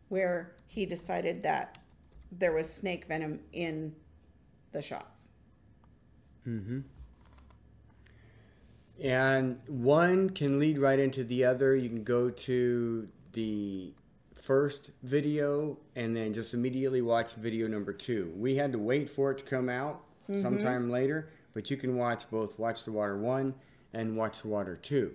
where 0.09 0.53
he 0.67 0.87
decided 0.87 1.43
that 1.43 1.79
there 2.33 2.53
was 2.53 2.73
snake 2.73 3.07
venom 3.07 3.40
in 3.53 3.95
the 4.73 4.83
shots. 4.83 5.31
Mm-hmm. 6.47 6.81
And 9.03 9.59
one 9.67 10.31
can 10.31 10.59
lead 10.59 10.79
right 10.79 10.99
into 10.99 11.25
the 11.25 11.45
other. 11.45 11.75
You 11.75 11.88
can 11.88 12.05
go 12.05 12.31
to 12.31 13.09
the 13.33 13.93
first 14.43 14.90
video 15.03 15.79
and 15.97 16.14
then 16.14 16.35
just 16.35 16.55
immediately 16.55 17.03
watch 17.03 17.33
video 17.35 17.67
number 17.67 17.93
two. 17.93 18.33
We 18.37 18.57
had 18.57 18.73
to 18.73 18.79
wait 18.79 19.11
for 19.11 19.31
it 19.31 19.38
to 19.38 19.45
come 19.45 19.69
out 19.69 20.03
mm-hmm. 20.29 20.40
sometime 20.40 20.90
later, 20.90 21.31
but 21.55 21.71
you 21.71 21.77
can 21.77 21.97
watch 21.97 22.29
both 22.31 22.59
Watch 22.59 22.85
the 22.85 22.93
Water 22.93 23.17
1 23.17 23.55
and 23.95 24.17
Watch 24.17 24.43
the 24.43 24.49
Water 24.49 24.77
2. 24.77 25.14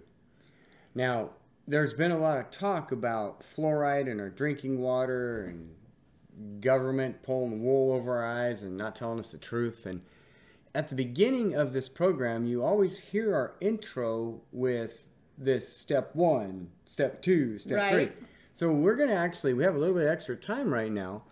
Now, 0.96 1.32
there's 1.68 1.94
been 1.94 2.12
a 2.12 2.18
lot 2.18 2.40
of 2.40 2.50
talk 2.50 2.92
about 2.92 3.44
fluoride 3.44 4.08
in 4.08 4.20
our 4.20 4.30
drinking 4.30 4.80
water 4.80 5.44
and 5.44 6.62
government 6.62 7.22
pulling 7.22 7.52
the 7.52 7.58
wool 7.58 7.94
over 7.94 8.18
our 8.18 8.26
eyes 8.26 8.64
and 8.64 8.78
not 8.78 8.96
telling 8.96 9.20
us 9.20 9.32
the 9.32 9.38
truth. 9.38 9.86
And 9.86 10.02
at 10.74 10.88
the 10.88 10.96
beginning 10.96 11.54
of 11.54 11.74
this 11.74 11.90
program, 11.90 12.46
you 12.48 12.64
always 12.64 12.98
hear 12.98 13.36
our 13.36 13.54
intro 13.60 14.42
with 14.52 15.08
this 15.38 15.72
step 15.72 16.16
one, 16.16 16.70
step 16.86 17.22
two, 17.22 17.58
step 17.58 17.78
Right. 17.78 18.14
three. 18.14 18.26
So 18.54 18.72
we're 18.72 18.96
going 18.96 19.10
to 19.10 19.16
actually, 19.16 19.54
we 19.54 19.64
have 19.64 19.76
a 19.76 19.80
little 19.80 19.96
bit 19.96 20.08
extra 20.08 20.36
time 20.36 20.74
right 20.74 20.92
now. 20.92 21.24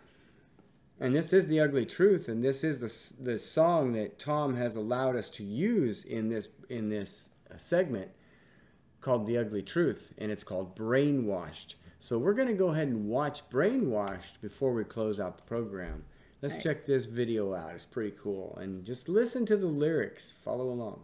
And 0.99 1.15
this 1.15 1.31
is 1.31 1.45
the 1.47 1.59
ugly 1.59 1.85
truth, 1.85 2.27
and 2.27 2.43
this 2.43 2.63
is 2.63 2.79
the, 2.79 3.23
the 3.23 3.37
song 3.37 3.93
that 3.93 4.17
Tom 4.17 4.55
has 4.55 4.75
allowed 4.75 5.15
us 5.15 5.29
to 5.31 5.43
use 5.43 6.03
in 6.03 6.29
this 6.29 6.47
in 6.69 6.89
this 6.89 7.29
uh, 7.51 7.57
segment 7.57 8.09
called 8.99 9.27
The 9.27 9.37
Ugly 9.37 9.61
Truth, 9.61 10.13
and 10.17 10.31
it's 10.31 10.43
called 10.43 10.75
Brainwashed. 10.75 11.75
So 11.99 12.17
we're 12.17 12.33
going 12.33 12.47
to 12.47 12.53
go 12.53 12.69
ahead 12.69 12.87
and 12.87 13.07
watch 13.07 13.47
Brainwashed 13.49 14.41
before 14.41 14.73
we 14.73 14.83
close 14.83 15.19
out 15.19 15.37
the 15.37 15.43
program. 15.43 16.03
Let's 16.41 16.55
Nice. 16.55 16.63
check 16.63 16.85
this 16.85 17.05
video 17.05 17.53
out. 17.53 17.71
It's 17.75 17.85
pretty 17.85 18.15
cool. 18.21 18.57
And 18.61 18.85
just 18.85 19.07
listen 19.09 19.45
to 19.47 19.57
the 19.57 19.67
lyrics. 19.67 20.35
Follow 20.43 20.69
along. 20.69 21.01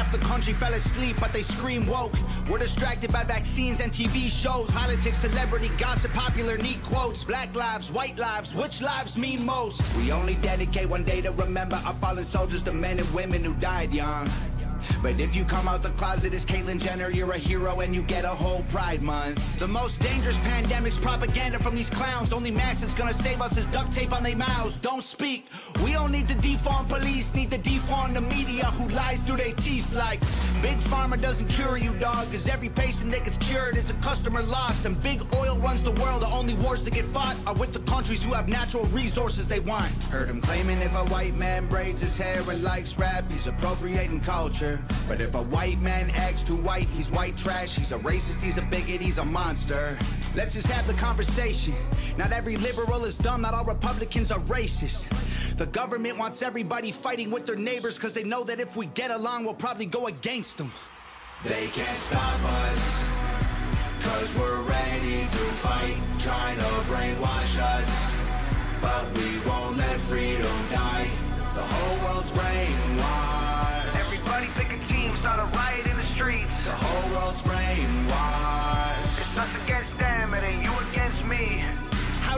Half 0.00 0.12
the 0.12 0.18
country 0.26 0.54
fell 0.54 0.72
asleep, 0.72 1.16
but 1.20 1.30
they 1.30 1.42
scream 1.42 1.86
woke. 1.86 2.14
We're 2.50 2.56
distracted 2.56 3.12
by 3.12 3.22
vaccines 3.22 3.80
and 3.80 3.92
TV 3.92 4.30
shows, 4.30 4.70
politics, 4.70 5.18
celebrity 5.18 5.70
gossip, 5.76 6.10
popular 6.12 6.56
neat 6.56 6.82
quotes. 6.82 7.22
Black 7.22 7.54
lives, 7.54 7.92
white 7.92 8.18
lives, 8.18 8.54
which 8.54 8.80
lives 8.80 9.18
mean 9.18 9.44
most? 9.44 9.82
We 9.98 10.10
only 10.10 10.36
dedicate 10.36 10.88
one 10.88 11.04
day 11.04 11.20
to 11.20 11.32
remember 11.32 11.76
our 11.84 11.92
fallen 11.92 12.24
soldiers, 12.24 12.62
the 12.62 12.72
men 12.72 12.98
and 12.98 13.12
women 13.12 13.44
who 13.44 13.52
died 13.56 13.92
young. 13.92 14.26
But 15.02 15.18
if 15.20 15.34
you 15.34 15.44
come 15.44 15.68
out 15.68 15.82
the 15.82 15.90
closet 15.90 16.34
as 16.34 16.44
Caitlyn 16.44 16.80
Jenner, 16.80 17.10
you're 17.10 17.32
a 17.32 17.38
hero 17.38 17.80
and 17.80 17.94
you 17.94 18.02
get 18.02 18.24
a 18.24 18.28
whole 18.28 18.62
Pride 18.64 19.02
Month. 19.02 19.58
The 19.58 19.68
most 19.68 19.98
dangerous 20.00 20.38
pandemic's 20.40 20.98
propaganda 20.98 21.58
from 21.58 21.74
these 21.74 21.90
clowns. 21.90 22.32
Only 22.32 22.50
mask 22.50 22.80
that's 22.80 22.94
gonna 22.94 23.14
save 23.14 23.40
us 23.40 23.56
is 23.56 23.66
duct 23.66 23.92
tape 23.92 24.12
on 24.12 24.22
their 24.22 24.36
mouths. 24.36 24.76
Don't 24.76 25.04
speak. 25.04 25.46
We 25.84 25.92
don't 25.92 26.12
need 26.12 26.28
to 26.28 26.34
defund 26.34 26.88
police, 26.88 27.34
need 27.34 27.50
to 27.50 27.58
defund 27.58 28.14
the 28.14 28.20
media 28.22 28.66
who 28.66 28.88
lies 28.88 29.20
through 29.20 29.38
their 29.38 29.54
teeth 29.54 29.92
like 29.94 30.20
Big 30.62 30.76
Pharma 30.76 31.18
doesn't 31.18 31.48
cure 31.48 31.78
you, 31.78 31.94
dog. 31.94 32.30
Cause 32.30 32.46
every 32.46 32.68
patient 32.68 33.10
that 33.12 33.24
gets 33.24 33.38
cured 33.38 33.76
is 33.76 33.88
a 33.90 33.94
customer 33.94 34.42
lost. 34.42 34.84
And 34.84 35.00
big 35.02 35.22
oil 35.34 35.58
runs 35.58 35.82
the 35.82 35.92
world. 35.92 36.20
The 36.22 36.26
only 36.26 36.54
wars 36.54 36.82
that 36.82 36.92
get 36.92 37.06
fought 37.06 37.36
are 37.46 37.54
with 37.54 37.72
the 37.72 37.80
countries 37.80 38.22
who 38.22 38.34
have 38.34 38.46
natural 38.46 38.84
resources 38.86 39.48
they 39.48 39.60
want. 39.60 39.90
Heard 40.10 40.28
him 40.28 40.40
claiming 40.42 40.78
if 40.82 40.94
a 40.94 41.04
white 41.06 41.34
man 41.36 41.66
braids 41.66 42.00
his 42.00 42.18
hair 42.18 42.42
and 42.50 42.62
likes 42.62 42.98
rap, 42.98 43.30
he's 43.32 43.46
appropriating 43.46 44.20
culture. 44.20 44.79
But 45.08 45.20
if 45.20 45.34
a 45.34 45.42
white 45.44 45.80
man 45.80 46.10
acts 46.10 46.42
too 46.42 46.56
white, 46.56 46.88
he's 46.88 47.10
white 47.10 47.36
trash. 47.36 47.76
He's 47.76 47.92
a 47.92 47.98
racist, 47.98 48.42
he's 48.42 48.58
a 48.58 48.62
bigot, 48.62 49.00
he's 49.00 49.18
a 49.18 49.24
monster. 49.24 49.98
Let's 50.34 50.54
just 50.54 50.68
have 50.68 50.86
the 50.86 50.94
conversation. 50.94 51.74
Not 52.16 52.32
every 52.32 52.56
liberal 52.56 53.04
is 53.04 53.16
dumb, 53.16 53.42
not 53.42 53.54
all 53.54 53.64
Republicans 53.64 54.30
are 54.30 54.40
racist. 54.40 55.08
The 55.56 55.66
government 55.66 56.18
wants 56.18 56.42
everybody 56.42 56.92
fighting 56.92 57.30
with 57.30 57.46
their 57.46 57.56
neighbors 57.56 57.96
because 57.96 58.12
they 58.12 58.24
know 58.24 58.44
that 58.44 58.60
if 58.60 58.76
we 58.76 58.86
get 58.86 59.10
along, 59.10 59.44
we'll 59.44 59.54
probably 59.54 59.86
go 59.86 60.06
against 60.06 60.58
them. 60.58 60.72
They 61.44 61.68
can't 61.68 61.96
stop 61.96 62.40
us, 62.44 63.04
cause 64.00 64.34
we're 64.36 64.62
ready 64.62 65.22
to 65.22 65.44
fight, 65.64 65.98
trying 66.18 66.58
to 66.58 66.64
brainwash 66.88 67.58
us. 67.58 68.12
But 68.80 69.10
we 69.14 69.40
won't 69.48 69.76
let 69.76 69.96
freedom 70.08 70.68
die. 70.70 71.10
The 71.54 71.62
whole 71.62 72.14
world's 72.14 72.30
brainwashed. 72.32 73.49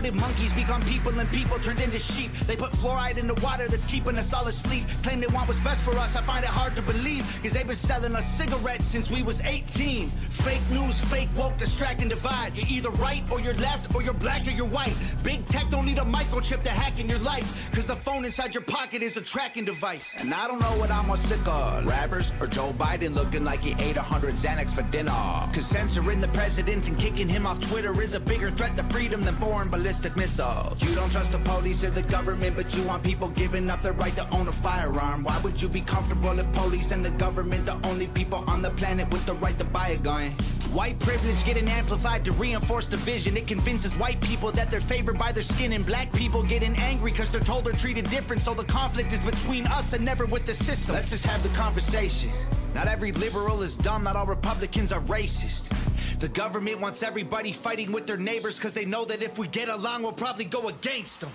Did 0.02 0.14
monkeys 0.14 0.52
become 0.52 0.82
people 0.82 1.16
and 1.18 1.30
people 1.30 1.58
turned 1.58 1.80
into 1.80 1.98
sheep? 1.98 2.32
They 2.46 2.56
put 2.56 2.72
fluoride 2.72 3.18
in 3.18 3.26
the 3.26 3.34
water 3.34 3.68
that's 3.68 3.86
keeping 3.86 4.18
us 4.18 4.32
all 4.32 4.46
asleep. 4.46 4.84
Claim 5.02 5.20
they 5.20 5.26
want 5.28 5.48
what's 5.48 5.62
best 5.62 5.82
for 5.84 5.96
us, 5.98 6.16
I 6.16 6.22
find 6.22 6.44
it 6.44 6.50
hard 6.50 6.72
to 6.74 6.82
believe. 6.82 7.24
Cause 7.42 7.52
they've 7.52 7.66
been 7.66 7.76
selling 7.76 8.14
us 8.16 8.26
cigarettes 8.26 8.86
since 8.86 9.10
we 9.10 9.22
was 9.22 9.40
18. 9.42 10.08
Fake 10.08 10.62
news, 10.70 11.00
fake 11.04 11.28
woke, 11.36 11.56
distract 11.58 12.00
and 12.00 12.10
divide. 12.10 12.54
You're 12.54 12.66
either 12.68 12.90
right 12.90 13.22
or 13.30 13.40
you're 13.40 13.54
left, 13.54 13.94
or 13.94 14.02
you're 14.02 14.14
black 14.14 14.46
or 14.46 14.50
you're 14.50 14.68
white. 14.68 14.94
Big 15.22 15.44
tech 15.46 15.70
don't 15.70 15.86
need 15.86 15.98
a 15.98 16.02
microchip 16.02 16.62
to 16.64 16.70
hack 16.70 16.98
in 16.98 17.08
your 17.08 17.20
life. 17.20 17.70
Cause 17.72 17.86
the 17.86 17.96
phone 17.96 18.24
inside 18.24 18.54
your 18.54 18.64
pocket 18.64 19.02
is 19.02 19.16
a 19.16 19.20
tracking 19.20 19.64
device. 19.64 20.16
And 20.18 20.34
I 20.34 20.48
don't 20.48 20.60
know 20.60 20.76
what 20.78 20.90
I'm 20.90 21.06
more 21.06 21.16
sick 21.16 21.46
of. 21.46 21.86
Rappers 21.86 22.32
or 22.40 22.46
Joe 22.46 22.72
Biden 22.78 23.14
looking 23.14 23.44
like 23.44 23.60
he 23.60 23.72
ate 23.78 23.96
100 23.96 24.34
Xanax 24.34 24.74
for 24.74 24.82
dinner. 24.90 25.10
Cause 25.10 25.66
censoring 25.66 26.20
the 26.20 26.28
president 26.28 26.88
and 26.88 26.98
kicking 26.98 27.28
him 27.28 27.46
off 27.46 27.60
Twitter 27.60 28.00
is 28.02 28.14
a 28.14 28.20
bigger 28.20 28.50
threat 28.50 28.76
to 28.76 28.82
freedom 28.84 29.22
than 29.22 29.34
foreign 29.34 29.68
ballistic 29.92 30.16
missiles. 30.16 30.82
You 30.82 30.94
don't 30.94 31.12
trust 31.12 31.32
the 31.32 31.38
police 31.40 31.84
or 31.84 31.90
the 31.90 32.00
government, 32.04 32.56
but 32.56 32.74
you 32.74 32.82
want 32.84 33.02
people 33.02 33.28
giving 33.28 33.68
up 33.68 33.80
their 33.80 33.92
right 33.92 34.14
to 34.16 34.26
own 34.34 34.48
a 34.48 34.52
firearm. 34.52 35.22
Why 35.22 35.38
would 35.44 35.60
you 35.60 35.68
be 35.68 35.82
comfortable 35.82 36.38
if 36.38 36.50
police 36.54 36.92
and 36.92 37.04
the 37.04 37.10
government 37.10 37.66
the 37.66 37.78
only 37.86 38.06
people 38.06 38.42
on 38.46 38.62
the 38.62 38.70
planet 38.70 39.10
with 39.12 39.26
the 39.26 39.34
right 39.34 39.58
to 39.58 39.66
buy 39.66 39.88
a 39.88 39.98
gun? 39.98 40.30
White 40.72 40.98
privilege 40.98 41.44
getting 41.44 41.68
amplified 41.68 42.24
to 42.24 42.32
reinforce 42.32 42.86
division. 42.86 43.36
It 43.36 43.46
convinces 43.46 43.92
white 43.98 44.18
people 44.22 44.50
that 44.52 44.70
they're 44.70 44.80
favored 44.80 45.18
by 45.18 45.30
their 45.30 45.42
skin, 45.42 45.74
and 45.74 45.84
black 45.84 46.10
people 46.14 46.42
getting 46.42 46.74
angry 46.76 47.10
because 47.10 47.30
they're 47.30 47.42
told 47.42 47.66
they're 47.66 47.74
treated 47.74 48.08
different. 48.08 48.40
So 48.40 48.54
the 48.54 48.64
conflict 48.64 49.12
is 49.12 49.20
between 49.20 49.66
us 49.66 49.92
and 49.92 50.02
never 50.02 50.24
with 50.24 50.46
the 50.46 50.54
system. 50.54 50.94
Let's 50.94 51.10
just 51.10 51.26
have 51.26 51.42
the 51.42 51.50
conversation. 51.50 52.30
Not 52.74 52.88
every 52.88 53.12
liberal 53.12 53.60
is 53.60 53.76
dumb, 53.76 54.04
not 54.04 54.16
all 54.16 54.24
Republicans 54.24 54.90
are 54.90 55.02
racist. 55.02 55.81
The 56.22 56.28
government 56.28 56.80
wants 56.80 57.02
everybody 57.02 57.50
fighting 57.50 57.90
with 57.90 58.06
their 58.06 58.16
neighbors 58.16 58.54
because 58.54 58.72
they 58.72 58.84
know 58.84 59.04
that 59.06 59.24
if 59.24 59.38
we 59.38 59.48
get 59.48 59.68
along, 59.68 60.04
we'll 60.04 60.12
probably 60.12 60.44
go 60.44 60.68
against 60.68 61.20
them. 61.20 61.32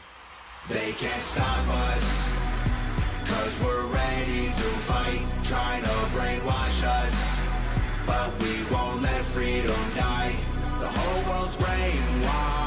They 0.70 0.94
can't 0.94 1.22
stop 1.22 1.68
us, 1.68 2.30
cause 3.26 3.60
we're 3.66 3.86
ready 3.88 4.46
to 4.46 4.70
fight, 4.88 5.26
trying 5.44 5.84
to 5.84 5.90
brainwash 6.16 6.84
us. 6.86 7.38
But 8.06 8.42
we 8.42 8.64
won't 8.74 9.02
let 9.02 9.26
freedom 9.26 9.76
die. 9.94 10.34
The 10.80 10.88
whole 10.88 11.34
world's 11.34 11.58
brainwashed. 11.58 12.67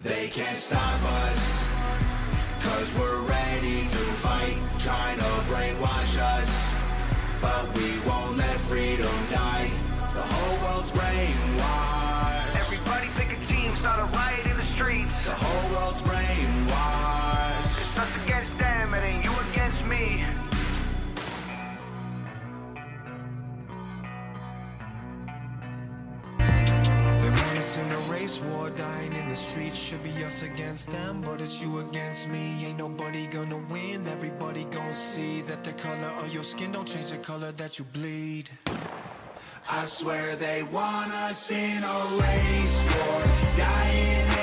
They 0.00 0.28
can't 0.28 0.56
stop 0.56 1.02
us, 1.02 1.64
cause 2.60 2.94
we're 2.94 3.20
ready 3.22 3.80
to 3.82 4.04
fight, 4.22 4.58
trying 4.78 5.18
to 5.18 5.24
brainwash 5.50 6.18
us. 6.18 6.72
But 7.42 7.76
we 7.76 7.98
won't 8.08 8.36
let 8.36 8.56
freedom 8.68 9.10
die. 9.28 9.68
The 10.14 10.22
whole 10.22 10.76
world's 10.76 10.92
brainwashed. 10.92 11.47
In 27.78 27.92
a 27.92 27.98
race 28.12 28.40
war, 28.40 28.70
dying 28.70 29.12
in 29.12 29.28
the 29.28 29.36
streets. 29.36 29.76
Should 29.76 30.02
be 30.02 30.12
us 30.24 30.42
against 30.42 30.90
them, 30.90 31.22
but 31.22 31.40
it's 31.40 31.60
you 31.62 31.78
against 31.78 32.28
me. 32.28 32.66
Ain't 32.66 32.78
nobody 32.78 33.26
gonna 33.26 33.60
win. 33.70 34.06
Everybody 34.06 34.64
gonna 34.64 34.94
see 34.94 35.42
that 35.42 35.64
the 35.64 35.72
color 35.72 36.12
of 36.22 36.32
your 36.32 36.42
skin 36.42 36.72
don't 36.72 36.88
change 36.88 37.10
the 37.10 37.18
color 37.18 37.52
that 37.52 37.78
you 37.78 37.84
bleed. 37.86 38.50
I 39.70 39.84
swear 39.86 40.36
they 40.36 40.62
want 40.62 41.12
us 41.12 41.50
in 41.50 41.82
a 41.82 41.98
race 42.22 42.78
war, 42.92 43.22
dying 43.56 44.37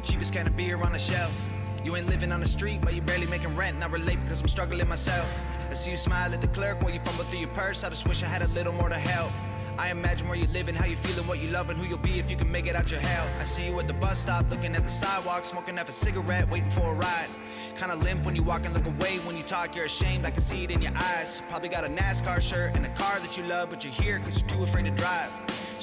the 0.00 0.12
cheapest 0.12 0.32
can 0.32 0.46
of 0.46 0.56
beer 0.56 0.76
on 0.82 0.92
the 0.92 0.98
shelf. 0.98 1.48
You 1.84 1.96
ain't 1.96 2.08
living 2.08 2.32
on 2.32 2.40
the 2.40 2.48
street, 2.48 2.80
but 2.82 2.94
you 2.94 3.02
barely 3.02 3.26
making 3.26 3.54
rent. 3.56 3.74
And 3.74 3.84
I 3.84 3.88
relate 3.88 4.20
because 4.22 4.40
I'm 4.40 4.48
struggling 4.48 4.86
myself. 4.88 5.40
I 5.70 5.74
see 5.74 5.90
you 5.90 5.96
smile 5.96 6.32
at 6.32 6.40
the 6.40 6.48
clerk 6.48 6.80
while 6.82 6.92
you 6.92 7.00
fumble 7.00 7.24
through 7.24 7.40
your 7.40 7.48
purse. 7.50 7.84
I 7.84 7.90
just 7.90 8.06
wish 8.08 8.22
I 8.22 8.26
had 8.26 8.42
a 8.42 8.48
little 8.48 8.72
more 8.72 8.88
to 8.88 8.98
help. 8.98 9.30
I 9.78 9.90
imagine 9.90 10.28
where 10.28 10.36
you're 10.36 10.48
living, 10.48 10.74
how 10.74 10.86
you 10.86 10.96
feeling, 10.96 11.26
what 11.26 11.38
you 11.40 11.48
love, 11.48 11.70
and 11.70 11.78
who 11.78 11.86
you'll 11.86 11.98
be 11.98 12.18
if 12.18 12.30
you 12.30 12.36
can 12.36 12.50
make 12.50 12.66
it 12.66 12.74
out 12.74 12.90
your 12.90 13.00
hell. 13.00 13.26
I 13.38 13.44
see 13.44 13.66
you 13.66 13.78
at 13.78 13.86
the 13.86 13.94
bus 13.94 14.18
stop, 14.18 14.50
looking 14.50 14.74
at 14.74 14.84
the 14.84 14.90
sidewalk, 14.90 15.44
smoking 15.44 15.76
half 15.76 15.88
a 15.88 15.92
cigarette, 15.92 16.50
waiting 16.50 16.70
for 16.70 16.92
a 16.92 16.94
ride. 16.94 17.28
Kinda 17.76 17.96
limp 17.96 18.24
when 18.24 18.36
you 18.36 18.42
walk 18.42 18.64
and 18.66 18.74
look 18.74 18.86
away. 18.86 19.18
When 19.20 19.36
you 19.36 19.42
talk, 19.42 19.76
you're 19.76 19.86
ashamed. 19.86 20.24
I 20.26 20.30
can 20.30 20.42
see 20.42 20.64
it 20.64 20.70
in 20.70 20.82
your 20.82 20.92
eyes. 20.96 21.40
Probably 21.48 21.68
got 21.68 21.84
a 21.84 21.88
NASCAR 21.88 22.42
shirt 22.42 22.76
and 22.76 22.84
a 22.84 22.90
car 22.90 23.20
that 23.20 23.36
you 23.36 23.44
love, 23.44 23.70
but 23.70 23.84
you're 23.84 23.92
here 23.92 24.18
because 24.18 24.40
you're 24.40 24.48
too 24.48 24.62
afraid 24.62 24.84
to 24.84 24.90
drive. 24.90 25.30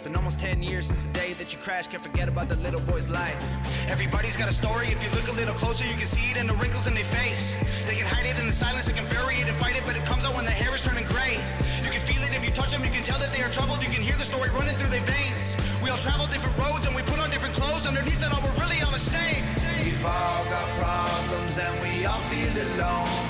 Been 0.07 0.15
almost 0.15 0.39
10 0.39 0.63
years 0.63 0.87
since 0.87 1.03
the 1.03 1.11
day 1.11 1.33
that 1.33 1.51
you 1.51 1.59
crashed. 1.59 1.91
Can't 1.91 2.01
forget 2.01 2.29
about 2.29 2.47
the 2.47 2.55
little 2.63 2.79
boy's 2.79 3.09
life. 3.09 3.35
Everybody's 3.89 4.37
got 4.37 4.47
a 4.47 4.53
story. 4.53 4.87
If 4.87 5.03
you 5.03 5.09
look 5.11 5.27
a 5.27 5.35
little 5.35 5.53
closer, 5.53 5.83
you 5.83 5.99
can 5.99 6.07
see 6.07 6.31
it 6.31 6.37
in 6.37 6.47
the 6.47 6.53
wrinkles 6.53 6.87
in 6.87 6.95
their 6.95 7.03
face. 7.03 7.57
They 7.85 7.97
can 7.97 8.07
hide 8.07 8.25
it 8.25 8.39
in 8.39 8.47
the 8.47 8.53
silence, 8.53 8.85
they 8.85 8.93
can 8.93 9.03
bury 9.09 9.35
it 9.35 9.49
and 9.49 9.57
fight 9.57 9.75
it, 9.75 9.83
but 9.85 9.97
it 9.97 10.05
comes 10.05 10.23
out 10.23 10.33
when 10.33 10.45
the 10.45 10.55
hair 10.55 10.73
is 10.73 10.81
turning 10.81 11.03
gray. 11.11 11.35
You 11.83 11.91
can 11.91 11.99
feel 11.99 12.23
it 12.23 12.31
if 12.31 12.45
you 12.45 12.51
touch 12.51 12.71
them, 12.71 12.85
you 12.85 12.89
can 12.89 13.03
tell 13.03 13.19
that 13.19 13.33
they 13.35 13.43
are 13.43 13.49
troubled. 13.49 13.83
You 13.83 13.89
can 13.89 14.01
hear 14.01 14.15
the 14.15 14.23
story 14.23 14.49
running 14.51 14.75
through 14.79 14.95
their 14.95 15.03
veins. 15.03 15.57
We 15.83 15.89
all 15.89 15.99
travel 15.99 16.25
different 16.27 16.55
roads 16.57 16.87
and 16.87 16.95
we 16.95 17.01
put 17.01 17.19
on 17.19 17.29
different 17.29 17.55
clothes. 17.55 17.85
Underneath 17.85 18.23
it 18.23 18.31
all, 18.31 18.39
we're 18.39 18.63
really 18.63 18.79
all 18.79 18.95
the 18.95 19.03
same. 19.03 19.43
We've 19.83 20.05
all 20.07 20.43
got 20.47 20.67
problems 20.79 21.59
and 21.59 21.75
we 21.83 22.07
all 22.07 22.23
feel 22.31 22.55
alone. 22.71 23.27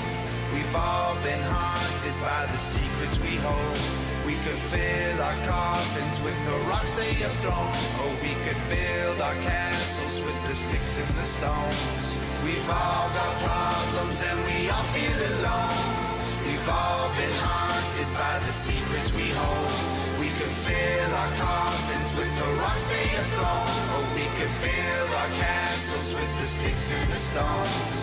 We've 0.54 0.76
all 0.78 1.18
been 1.26 1.42
haunted 1.42 2.14
by 2.22 2.46
the 2.46 2.60
secrets 2.62 3.18
we 3.18 3.34
hold. 3.42 4.07
We 4.38 4.44
could 4.44 4.58
fill 4.70 5.20
our 5.20 5.34
coffins 5.46 6.20
with 6.20 6.38
the 6.46 6.56
rocks 6.70 6.94
they 6.94 7.12
have 7.26 7.34
thrown. 7.42 7.74
Or 7.98 8.14
we 8.22 8.38
could 8.46 8.60
build 8.70 9.20
our 9.20 9.34
castles 9.42 10.20
with 10.20 10.38
the 10.46 10.54
sticks 10.54 10.96
and 10.96 11.08
the 11.18 11.24
stones. 11.24 12.06
We've 12.44 12.70
all 12.70 13.10
got 13.18 13.34
problems 13.42 14.22
and 14.22 14.38
we 14.46 14.70
all 14.70 14.86
feel 14.94 15.18
alone. 15.34 16.14
We've 16.46 16.68
all 16.70 17.10
been 17.18 17.34
haunted 17.42 18.06
by 18.14 18.38
the 18.46 18.52
secrets 18.52 19.10
we 19.12 19.26
hold. 19.34 20.20
We 20.22 20.28
could 20.38 20.54
fill 20.62 21.10
our 21.18 21.32
coffins 21.34 22.08
with 22.14 22.30
the 22.38 22.48
rocks 22.62 22.86
they 22.86 23.08
have 23.18 23.30
thrown. 23.34 23.74
Or 23.90 24.06
we 24.14 24.26
could 24.38 24.54
build 24.62 25.10
our 25.18 25.32
castles 25.42 26.14
with 26.14 26.30
the 26.38 26.46
sticks 26.46 26.92
and 26.92 27.12
the 27.12 27.18
stones. 27.18 27.98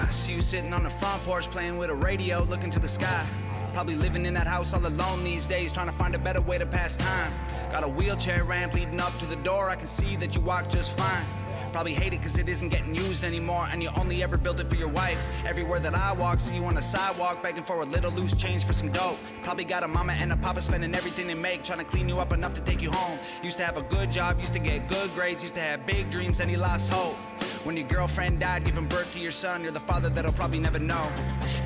I 0.00 0.08
see 0.10 0.32
you 0.32 0.40
sitting 0.40 0.72
on 0.72 0.84
the 0.84 0.90
front 0.90 1.22
porch 1.24 1.50
playing 1.50 1.76
with 1.76 1.90
a 1.90 1.94
radio, 1.94 2.44
looking 2.44 2.70
to 2.70 2.78
the 2.78 2.88
sky. 2.88 3.26
Probably 3.76 3.94
living 3.94 4.24
in 4.24 4.32
that 4.32 4.46
house 4.46 4.72
all 4.72 4.86
alone 4.86 5.22
these 5.22 5.46
days, 5.46 5.70
trying 5.70 5.88
to 5.88 5.92
find 5.92 6.14
a 6.14 6.18
better 6.18 6.40
way 6.40 6.56
to 6.56 6.64
pass 6.64 6.96
time. 6.96 7.30
Got 7.70 7.84
a 7.84 7.88
wheelchair 7.88 8.42
ramp 8.42 8.72
leading 8.72 8.98
up 8.98 9.14
to 9.18 9.26
the 9.26 9.36
door, 9.36 9.68
I 9.68 9.76
can 9.76 9.86
see 9.86 10.16
that 10.16 10.34
you 10.34 10.40
walk 10.40 10.70
just 10.70 10.96
fine. 10.96 11.26
Probably 11.72 11.92
hate 11.92 12.14
it 12.14 12.22
cause 12.22 12.38
it 12.38 12.48
isn't 12.48 12.70
getting 12.70 12.94
used 12.94 13.22
anymore 13.22 13.68
And 13.70 13.82
you 13.82 13.90
only 13.98 14.22
ever 14.22 14.38
build 14.38 14.60
it 14.60 14.70
for 14.70 14.76
your 14.76 14.88
wife. 14.88 15.28
Everywhere 15.44 15.78
that 15.80 15.94
I 15.94 16.14
walk, 16.14 16.40
see 16.40 16.56
you 16.56 16.64
on 16.64 16.74
the 16.74 16.80
sidewalk 16.80 17.42
Begging 17.42 17.64
for 17.64 17.82
a 17.82 17.84
little 17.84 18.12
loose 18.12 18.34
change 18.34 18.64
for 18.64 18.72
some 18.72 18.90
dough. 18.92 19.16
Probably 19.42 19.64
got 19.64 19.82
a 19.82 19.88
mama 19.88 20.14
and 20.14 20.32
a 20.32 20.36
papa 20.38 20.62
spending 20.62 20.94
everything 20.94 21.26
they 21.26 21.34
make 21.34 21.62
Trying 21.62 21.80
to 21.80 21.84
clean 21.84 22.08
you 22.08 22.18
up 22.18 22.32
enough 22.32 22.54
to 22.54 22.62
take 22.62 22.80
you 22.80 22.90
home. 22.90 23.18
Used 23.42 23.58
to 23.58 23.64
have 23.66 23.76
a 23.76 23.82
good 23.82 24.10
job, 24.10 24.40
used 24.40 24.54
to 24.54 24.58
get 24.58 24.88
good 24.88 25.12
grades 25.12 25.42
Used 25.42 25.56
to 25.56 25.60
have 25.60 25.84
big 25.84 26.08
dreams, 26.08 26.40
and 26.40 26.48
he 26.48 26.56
lost 26.56 26.90
hope 26.90 27.16
when 27.66 27.76
your 27.76 27.88
girlfriend 27.88 28.38
died, 28.38 28.64
giving 28.64 28.86
birth 28.86 29.12
to 29.12 29.18
your 29.18 29.32
son, 29.32 29.64
you're 29.64 29.72
the 29.72 29.80
father 29.80 30.08
that'll 30.08 30.32
probably 30.32 30.60
never 30.60 30.78
know. 30.78 31.10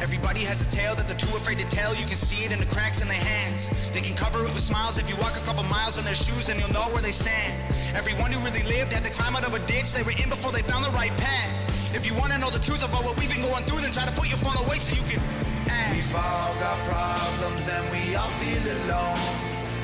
Everybody 0.01 0.41
has 0.41 0.65
a 0.67 0.71
tale 0.71 0.95
that 0.95 1.07
they're 1.07 1.17
too 1.17 1.37
afraid 1.37 1.59
to 1.59 1.69
tell. 1.69 1.95
You 1.95 2.07
can 2.07 2.17
see 2.17 2.43
it 2.43 2.53
in 2.53 2.59
the 2.59 2.65
cracks 2.65 3.03
in 3.03 3.09
their 3.09 3.21
hands. 3.21 3.69
They 3.91 4.01
can 4.01 4.17
cover 4.17 4.43
it 4.47 4.55
with 4.55 4.63
smiles 4.63 4.97
if 4.97 5.11
you 5.11 5.17
walk 5.17 5.37
a 5.37 5.45
couple 5.45 5.63
miles 5.65 5.99
in 5.99 6.05
their 6.05 6.15
shoes, 6.15 6.49
and 6.49 6.59
you'll 6.59 6.73
know 6.73 6.89
where 6.89 7.03
they 7.03 7.13
stand. 7.13 7.53
Everyone 7.95 8.33
who 8.33 8.41
really 8.41 8.63
lived 8.63 8.95
had 8.95 9.05
to 9.05 9.11
climb 9.11 9.37
out 9.37 9.45
of 9.45 9.53
a 9.53 9.59
ditch 9.67 9.93
they 9.93 10.03
were 10.03 10.17
in 10.17 10.31
before 10.31 10.53
they 10.53 10.63
found 10.63 10.87
the 10.87 10.91
right 10.93 11.15
path. 11.19 11.95
If 11.95 12.07
you 12.07 12.15
want 12.15 12.33
to 12.33 12.39
know 12.39 12.51
the 12.51 12.65
truth 12.65 12.83
about 12.83 13.05
what 13.05 13.21
we've 13.21 13.29
been 13.29 13.43
going 13.43 13.65
through, 13.65 13.83
then 13.83 13.93
try 13.93 14.07
to 14.07 14.13
put 14.13 14.29
your 14.29 14.39
phone 14.39 14.57
away 14.65 14.79
so 14.79 14.97
you 14.97 15.05
can 15.05 15.21
ask. 15.69 15.97
We've 15.97 16.17
all 16.17 16.55
got 16.65 16.79
problems 16.89 17.69
and 17.69 17.85
we 17.93 18.17
all 18.17 18.33
feel 18.41 18.65
alone. 18.89 19.21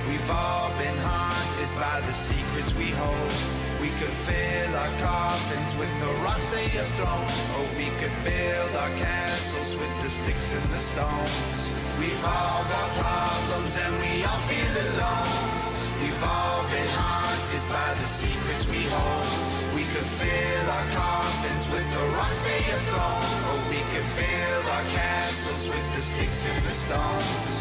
We've 0.09 0.31
all 0.31 0.71
been 0.81 0.97
haunted 1.05 1.69
by 1.77 2.01
the 2.07 2.15
secrets 2.15 2.73
we 2.73 2.89
hold. 2.97 3.66
We 3.97 4.03
could 4.03 4.13
fill 4.13 4.77
our 4.77 4.93
coffins 5.01 5.75
with 5.81 5.89
the 6.01 6.13
rocks 6.21 6.51
they 6.51 6.69
have 6.77 6.91
thrown. 7.01 7.25
Or 7.57 7.65
we 7.81 7.89
could 7.97 8.13
build 8.25 8.77
our 8.77 8.91
castles 8.91 9.73
with 9.73 9.89
the 10.03 10.11
sticks 10.11 10.53
and 10.53 10.63
the 10.69 10.79
stones. 10.79 11.61
We've 11.99 12.23
all 12.23 12.61
got 12.69 12.89
problems 12.93 13.75
and 13.79 13.97
we 13.97 14.23
all 14.29 14.43
feel 14.53 14.75
alone. 14.85 15.73
We've 16.03 16.23
all 16.23 16.63
been 16.69 16.91
haunted 16.93 17.65
by 17.73 17.95
the 17.97 18.05
secrets 18.05 18.69
we 18.69 18.85
hold. 18.85 19.75
We 19.75 19.85
could 19.89 20.11
fill 20.21 20.67
our 20.77 20.89
coffins 20.93 21.65
with 21.73 21.89
the 21.97 22.05
rocks 22.21 22.45
they 22.45 22.63
have 22.69 22.85
thrown. 22.93 23.33
Or 23.49 23.59
we 23.73 23.81
could 23.97 24.09
build 24.13 24.67
our 24.77 24.87
castles 24.93 25.69
with 25.69 25.87
the 25.97 26.03
sticks 26.03 26.45
and 26.45 26.67
the 26.67 26.77
stones. 26.85 27.55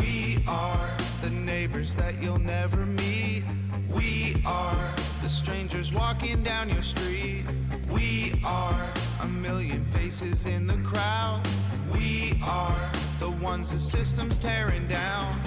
We 0.00 0.38
are 0.48 0.88
the 1.20 1.28
neighbors 1.28 1.94
that 1.96 2.22
you'll 2.22 2.38
never 2.38 2.86
meet. 2.86 3.44
We 3.92 4.40
are 4.46 4.94
the 5.26 5.32
strangers 5.32 5.92
walking 5.92 6.40
down 6.44 6.68
your 6.68 6.84
street. 6.84 7.44
We 7.90 8.40
are 8.44 8.80
a 9.22 9.26
million 9.26 9.84
faces 9.84 10.46
in 10.46 10.68
the 10.68 10.76
crowd. 10.90 11.42
We 11.92 12.38
are 12.44 12.78
the 13.18 13.30
ones 13.30 13.72
the 13.72 13.80
system's 13.80 14.38
tearing 14.38 14.86
down. 14.86 15.40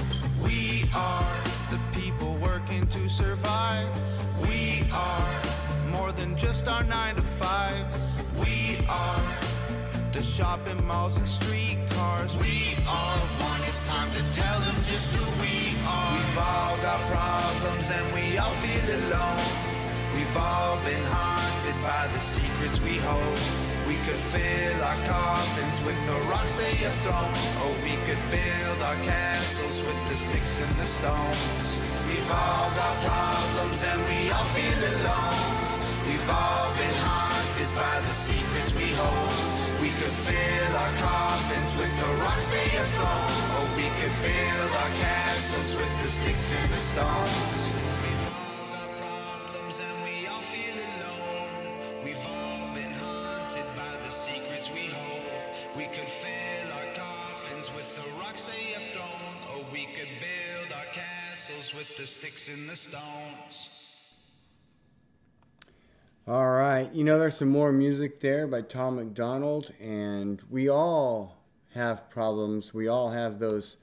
We 0.44 0.84
are 0.94 1.34
the 1.72 1.80
people 1.98 2.38
working 2.42 2.88
to 2.88 3.08
survive. 3.08 3.88
We 4.42 4.84
are 4.92 5.30
more 5.92 6.12
than 6.12 6.36
just 6.36 6.68
our 6.68 6.84
nine 6.84 7.15
to 7.15 7.22
fives. 7.22 8.04
We 8.38 8.86
are 8.89 9.24
the 10.12 10.22
shopping 10.22 10.86
malls 10.88 11.15
and 11.15 11.26
streetcars. 11.26 12.36
We 12.36 12.76
are 12.86 13.18
one. 13.48 13.62
It's 13.63 13.88
time 13.88 14.12
to 14.12 14.24
tell 14.36 14.60
them 14.60 14.76
just 14.84 15.15
who 15.15 15.24
we 15.42 15.72
are. 15.88 16.18
We've 16.18 16.38
all 16.38 16.76
got 16.82 17.00
problems 17.15 17.89
and 17.92 18.06
we 18.13 18.38
all 18.38 18.52
feel 18.52 18.88
alone. 19.08 19.68
We've 20.30 20.46
all 20.46 20.78
been 20.86 21.06
haunted 21.10 21.74
by 21.82 22.06
the 22.13 22.20
secrets 22.22 22.78
we 22.86 23.02
hold. 23.02 23.42
We 23.89 23.98
could 24.06 24.22
fill 24.30 24.78
our 24.86 25.02
coffins 25.10 25.82
with 25.82 25.98
the 26.06 26.13
rocks 26.30 26.54
they 26.54 26.86
have 26.86 26.94
thrown. 27.02 27.34
Or 27.65 27.74
we 27.82 27.98
could 28.06 28.22
build 28.30 28.78
our 28.86 29.00
castles 29.02 29.82
with 29.82 29.98
the 30.06 30.13
sticks 30.13 30.62
and 30.62 30.70
the 30.78 30.86
stones. 30.86 31.68
We've 32.06 32.30
all 32.30 32.70
got 32.78 32.94
problems 33.02 33.82
and 33.82 33.98
we 34.06 34.30
all 34.30 34.46
feel 34.54 34.82
alone. 35.02 35.82
We've 36.06 36.30
all 36.30 36.78
been 36.78 37.00
haunted 37.02 37.74
by 37.74 37.98
the 37.98 38.13
secrets 38.13 38.70
we 38.78 38.94
hold. 38.94 39.34
We 39.82 39.89
could 39.98 40.13
fill 40.13 40.72
our 40.78 40.94
coffins 41.02 41.74
with 41.74 41.89
the 41.98 42.10
rocks 42.22 42.54
they 42.54 42.70
have 42.78 42.92
thrown. 43.02 43.34
Or 43.58 43.65
we 43.74 43.89
could 43.98 44.13
build 44.22 44.72
our 44.78 44.94
castles 45.02 45.74
with 45.74 45.89
the 46.06 46.10
sticks 46.22 46.54
and 46.54 46.70
the 46.70 46.78
stones. 46.78 47.79
Sticks 62.06 62.48
and 62.48 62.70
the 62.70 62.76
stones. 62.76 63.70
All 66.28 66.50
right. 66.50 66.94
You 66.94 67.04
know, 67.04 67.18
there's 67.18 67.38
some 67.38 67.50
more 67.50 67.72
music 67.72 68.22
there 68.22 68.48
by 68.48 68.62
Tom 68.62 68.98
MacDonald, 68.98 69.74
and 69.82 70.42
we 70.50 70.70
all 70.70 71.38
have 71.74 72.10
problems. 72.10 72.74
We 72.74 72.88
all 72.88 73.12
have 73.12 73.40
those 73.40 73.78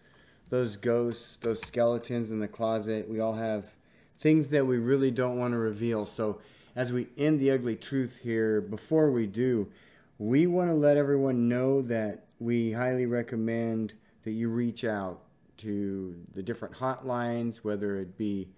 those 0.48 0.76
ghosts, 0.76 1.36
those 1.36 1.60
skeletons 1.60 2.30
in 2.30 2.38
the 2.38 2.48
closet. 2.48 3.08
We 3.08 3.18
all 3.20 3.34
have 3.34 3.74
things 4.20 4.48
that 4.48 4.66
we 4.66 4.78
really 4.78 5.10
don't 5.10 5.38
want 5.38 5.52
to 5.52 5.58
reveal. 5.58 6.06
So, 6.06 6.40
as 6.74 6.92
we 6.92 7.08
end 7.18 7.40
the 7.40 7.50
ugly 7.50 7.76
truth 7.76 8.20
here, 8.22 8.60
before 8.60 9.10
we 9.10 9.26
do, 9.26 9.68
we 10.18 10.46
want 10.46 10.70
to 10.70 10.74
let 10.74 10.96
everyone 10.96 11.48
know 11.48 11.82
that 11.82 12.26
we 12.38 12.72
highly 12.72 13.06
recommend 13.06 13.92
that 14.24 14.32
you 14.32 14.48
reach 14.48 14.84
out 14.84 15.20
to 15.58 16.16
the 16.34 16.42
different 16.42 16.74
hotlines, 16.76 17.58
whether 17.58 17.96
it 17.96 18.16
be 18.16 18.48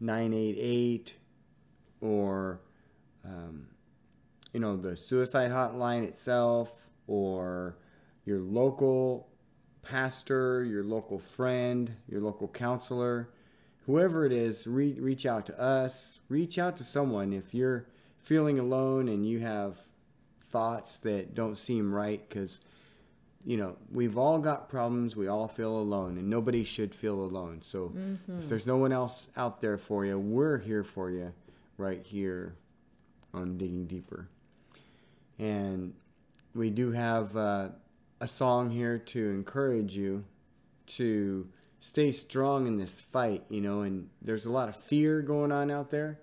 988 0.00 1.16
or 2.00 2.60
um, 3.24 3.66
you 4.52 4.60
know, 4.60 4.76
the 4.76 4.96
suicide 4.96 5.50
hotline 5.50 6.02
itself, 6.04 6.72
or 7.06 7.76
your 8.24 8.40
local 8.40 9.28
pastor, 9.82 10.64
your 10.64 10.82
local 10.82 11.18
friend, 11.18 11.96
your 12.08 12.20
local 12.20 12.48
counselor, 12.48 13.30
whoever 13.86 14.24
it 14.24 14.32
is, 14.32 14.66
re- 14.66 14.98
reach 14.98 15.26
out 15.26 15.46
to 15.46 15.60
us. 15.60 16.20
Reach 16.28 16.58
out 16.58 16.76
to 16.78 16.84
someone 16.84 17.32
if 17.32 17.54
you're 17.54 17.86
feeling 18.22 18.58
alone 18.58 19.08
and 19.08 19.26
you 19.26 19.40
have 19.40 19.78
thoughts 20.50 20.96
that 20.98 21.34
don't 21.34 21.56
seem 21.56 21.94
right 21.94 22.28
because 22.28 22.60
you 23.44 23.56
know 23.56 23.76
we've 23.90 24.18
all 24.18 24.38
got 24.38 24.68
problems 24.68 25.16
we 25.16 25.26
all 25.26 25.48
feel 25.48 25.76
alone 25.76 26.18
and 26.18 26.28
nobody 26.28 26.62
should 26.64 26.94
feel 26.94 27.20
alone. 27.20 27.60
So 27.62 27.92
if 28.38 28.48
there's 28.48 28.66
no 28.66 28.76
one 28.76 28.92
else 28.92 29.28
out 29.36 29.60
there 29.60 29.78
for 29.78 30.04
you 30.04 30.18
we're 30.18 30.58
here 30.58 30.84
for 30.84 31.10
you 31.10 31.32
right 31.78 32.04
here 32.04 32.54
on 33.32 33.56
digging 33.56 33.86
deeper. 33.86 34.28
And 35.38 35.94
we 36.54 36.68
do 36.68 36.92
have 36.92 37.36
uh, 37.36 37.68
a 38.20 38.28
song 38.28 38.70
here 38.70 38.98
to 38.98 39.30
encourage 39.30 39.96
you 39.96 40.24
to 40.88 41.48
stay 41.80 42.12
strong 42.12 42.66
in 42.66 42.76
this 42.76 43.00
fight 43.00 43.44
you 43.48 43.62
know 43.62 43.80
and 43.80 44.10
there's 44.20 44.44
a 44.44 44.52
lot 44.52 44.68
of 44.68 44.76
fear 44.76 45.22
going 45.22 45.52
on 45.52 45.70
out 45.70 45.90
there. 45.90 46.18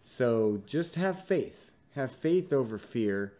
So 0.00 0.62
just 0.66 0.94
have 0.94 1.26
faith. 1.26 1.70
Have 1.94 2.12
faith 2.12 2.52
over 2.52 2.78
fear 2.78 3.34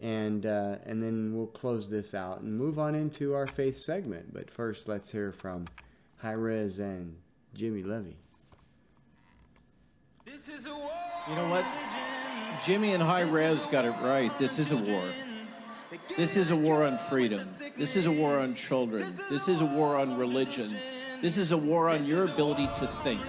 and 0.00 0.46
uh, 0.46 0.76
and 0.84 1.02
then 1.02 1.34
we'll 1.34 1.46
close 1.46 1.88
this 1.88 2.14
out 2.14 2.40
and 2.40 2.52
move 2.56 2.78
on 2.78 2.94
into 2.94 3.34
our 3.34 3.46
faith 3.46 3.78
segment 3.78 4.32
but 4.32 4.50
first 4.50 4.88
let's 4.88 5.10
hear 5.10 5.32
from 5.32 5.66
Hi-Rez 6.18 6.78
and 6.78 7.16
Jimmy 7.54 7.82
Levy 7.82 8.16
You 11.28 11.34
know 11.34 11.48
what? 11.48 11.64
Jimmy 12.64 12.92
and 12.92 13.02
Hi-Rez 13.02 13.66
got 13.66 13.84
it 13.84 13.94
right. 14.02 14.36
This 14.38 14.58
is 14.58 14.72
a 14.72 14.76
war. 14.76 15.04
This 16.16 16.36
is 16.36 16.50
a 16.50 16.56
war 16.56 16.84
on 16.84 16.98
freedom. 16.98 17.46
This 17.76 17.96
is 17.96 18.06
a 18.06 18.12
war 18.12 18.38
on 18.38 18.54
children. 18.54 19.06
This 19.30 19.48
is 19.48 19.60
a 19.60 19.64
war 19.64 19.96
on 19.96 20.18
religion. 20.18 20.74
This 21.20 21.38
is 21.38 21.52
a 21.52 21.56
war 21.56 21.88
on 21.88 22.04
your 22.06 22.24
ability 22.24 22.68
to 22.78 22.86
think. 23.02 23.20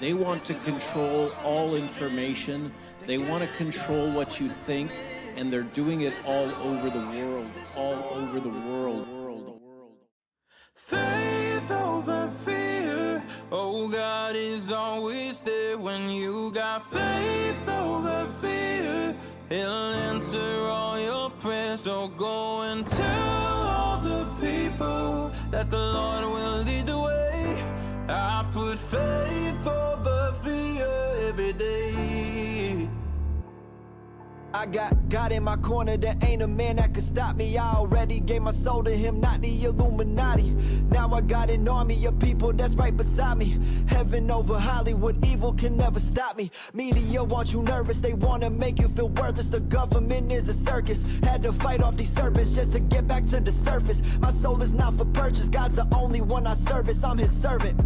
They 0.00 0.14
want 0.14 0.44
to 0.46 0.54
control 0.54 1.30
all 1.44 1.74
information. 1.74 2.72
They 3.06 3.18
want 3.18 3.44
to 3.44 3.56
control 3.56 4.10
what 4.12 4.40
you 4.40 4.48
think, 4.48 4.90
and 5.36 5.52
they're 5.52 5.62
doing 5.62 6.02
it 6.02 6.14
all 6.26 6.50
over 6.62 6.90
the 6.90 7.04
world. 7.16 7.50
All 7.76 8.18
over 8.18 8.40
the 8.40 8.48
world. 8.48 9.06
Faith 10.74 11.70
over 11.70 12.28
fear. 12.44 13.22
Oh, 13.50 13.88
God 13.88 14.34
is 14.34 14.70
always 14.70 15.42
there 15.42 15.78
when 15.78 16.10
you 16.10 16.50
got 16.52 16.90
faith 16.90 17.68
over 17.68 18.28
fear. 18.40 19.16
He'll 19.48 19.92
answer 20.10 20.66
all 20.66 20.98
your 20.98 21.30
prayers. 21.30 21.80
So 21.80 22.08
go 22.08 22.62
and 22.62 22.86
tell 22.86 23.66
all 23.66 24.00
the 24.00 24.24
people 24.40 25.32
that 25.50 25.70
the 25.70 25.78
Lord 25.78 26.24
will 26.24 26.62
lead 26.62 26.86
the 26.86 26.98
way. 26.98 27.64
I 28.08 28.46
put 28.52 28.78
faith 28.78 29.66
over 29.66 30.01
I 34.62 34.66
got 34.66 35.08
God 35.08 35.32
in 35.32 35.42
my 35.42 35.56
corner, 35.56 35.96
there 35.96 36.14
ain't 36.22 36.40
a 36.40 36.46
man 36.46 36.76
that 36.76 36.94
could 36.94 37.02
stop 37.02 37.34
me. 37.34 37.58
I 37.58 37.72
already 37.72 38.20
gave 38.20 38.42
my 38.42 38.52
soul 38.52 38.84
to 38.84 38.92
him, 38.92 39.20
not 39.20 39.42
the 39.42 39.64
Illuminati. 39.64 40.54
Now 40.88 41.12
I 41.12 41.20
got 41.20 41.50
an 41.50 41.66
army 41.66 42.04
of 42.06 42.16
people 42.20 42.52
that's 42.52 42.76
right 42.76 42.96
beside 42.96 43.38
me. 43.38 43.58
Heaven 43.88 44.30
over 44.30 44.56
Hollywood, 44.56 45.26
evil 45.26 45.52
can 45.52 45.76
never 45.76 45.98
stop 45.98 46.36
me. 46.36 46.52
Media 46.74 47.24
want 47.24 47.52
you 47.52 47.64
nervous, 47.64 47.98
they 47.98 48.14
wanna 48.14 48.50
make 48.50 48.78
you 48.78 48.86
feel 48.86 49.08
worthless. 49.08 49.48
The 49.48 49.58
government 49.58 50.30
is 50.30 50.48
a 50.48 50.54
circus. 50.54 51.04
Had 51.24 51.42
to 51.42 51.50
fight 51.50 51.82
off 51.82 51.96
these 51.96 52.12
serpents 52.12 52.54
just 52.54 52.70
to 52.74 52.78
get 52.78 53.08
back 53.08 53.24
to 53.30 53.40
the 53.40 53.50
surface. 53.50 54.00
My 54.20 54.30
soul 54.30 54.62
is 54.62 54.72
not 54.72 54.94
for 54.94 55.06
purchase, 55.06 55.48
God's 55.48 55.74
the 55.74 55.88
only 55.92 56.20
one 56.20 56.46
I 56.46 56.54
service, 56.54 57.02
I'm 57.02 57.18
his 57.18 57.32
servant. 57.32 57.80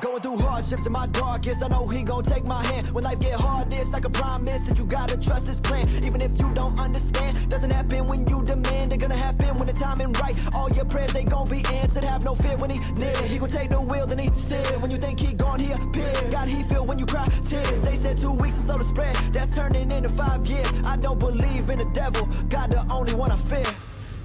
Going 0.00 0.22
through 0.22 0.38
hardships 0.38 0.86
in 0.86 0.92
my 0.92 1.06
darkest. 1.08 1.62
I 1.62 1.68
know 1.68 1.86
he 1.86 2.02
gon' 2.02 2.22
take 2.22 2.46
my 2.46 2.64
hand. 2.64 2.90
When 2.92 3.04
life 3.04 3.20
get 3.20 3.38
hardest, 3.38 3.94
I 3.94 4.00
can 4.00 4.12
promise 4.12 4.62
that 4.62 4.78
you 4.78 4.86
gotta 4.86 5.18
trust 5.20 5.46
his 5.46 5.60
plan. 5.60 5.86
Even 6.02 6.22
if 6.22 6.38
you 6.38 6.50
don't 6.54 6.78
understand, 6.80 7.50
doesn't 7.50 7.70
happen 7.70 8.08
when 8.08 8.26
you 8.26 8.42
demand. 8.42 8.90
They're 8.90 8.98
gonna 8.98 9.14
happen 9.14 9.58
when 9.58 9.66
the 9.66 9.74
timing 9.74 10.12
right. 10.14 10.34
All 10.54 10.70
your 10.70 10.86
prayers, 10.86 11.12
they 11.12 11.24
gon' 11.24 11.48
be 11.50 11.62
answered. 11.82 12.04
Have 12.04 12.24
no 12.24 12.34
fear 12.34 12.56
when 12.56 12.70
he 12.70 12.80
near. 12.94 13.14
He 13.28 13.38
gon' 13.38 13.50
take 13.50 13.68
the 13.68 13.80
wheel, 13.80 14.06
then 14.06 14.18
he 14.18 14.30
steer. 14.32 14.78
When 14.80 14.90
you 14.90 14.96
think 14.96 15.20
he 15.20 15.34
gone, 15.34 15.60
he 15.60 15.70
appear. 15.72 16.12
God, 16.30 16.48
he 16.48 16.62
feel 16.62 16.86
when 16.86 16.98
you 16.98 17.04
cry 17.04 17.26
tears. 17.44 17.80
They 17.82 17.96
said 17.96 18.16
two 18.16 18.32
weeks 18.32 18.56
is 18.56 18.64
slow 18.64 18.78
to 18.78 18.84
spread. 18.84 19.14
That's 19.34 19.54
turning 19.54 19.90
into 19.90 20.08
five 20.08 20.46
years. 20.46 20.70
I 20.86 20.96
don't 20.96 21.20
believe 21.20 21.68
in 21.68 21.76
the 21.76 21.90
devil. 21.92 22.26
God, 22.48 22.70
the 22.70 22.86
only 22.90 23.12
one 23.12 23.30
I 23.30 23.36
fear. 23.36 23.70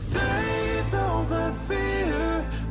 Faith 0.09 0.93
over 0.93 1.53
fear. 1.67 1.84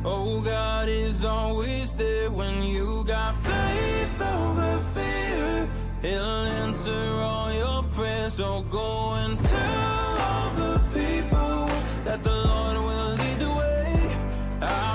Oh, 0.07 0.39
God 0.39 0.87
is 0.87 1.25
always 1.25 1.95
there 1.95 2.29
when 2.29 2.61
you 2.61 3.03
got 3.05 3.35
faith 3.41 4.21
over 4.21 4.79
fear. 4.93 5.67
He'll 6.03 6.45
answer 6.61 6.91
all 7.21 7.51
your 7.51 7.81
prayers. 7.95 8.33
So 8.35 8.61
go 8.69 9.13
and 9.13 9.35
tell 9.35 10.17
all 10.29 10.51
the 10.51 10.79
people 10.93 11.67
that 12.03 12.23
the 12.23 12.35
Lord 12.35 12.77
will 12.77 13.13
lead 13.15 13.39
the 13.39 13.49
way. 13.49 14.15
I 14.61 14.94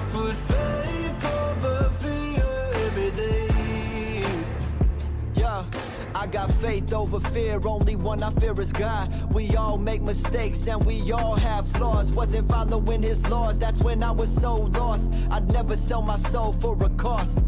got 6.30 6.50
faith 6.50 6.92
over 6.92 7.20
fear. 7.20 7.60
Only 7.64 7.96
one 7.96 8.22
I 8.22 8.30
fear 8.30 8.58
is 8.60 8.72
God. 8.72 9.12
We 9.32 9.56
all 9.56 9.78
make 9.78 10.02
mistakes 10.02 10.66
and 10.68 10.84
we 10.84 11.12
all 11.12 11.34
have 11.34 11.66
flaws. 11.66 12.12
Wasn't 12.12 12.48
following 12.48 13.02
his 13.02 13.26
laws, 13.28 13.58
that's 13.58 13.80
when 13.82 14.02
I 14.02 14.10
was 14.10 14.30
so 14.34 14.54
lost. 14.78 15.12
I'd 15.30 15.48
never 15.48 15.76
sell 15.76 16.02
my 16.02 16.16
soul 16.16 16.52
for 16.52 16.76
a 16.82 16.88
cost. 16.90 17.40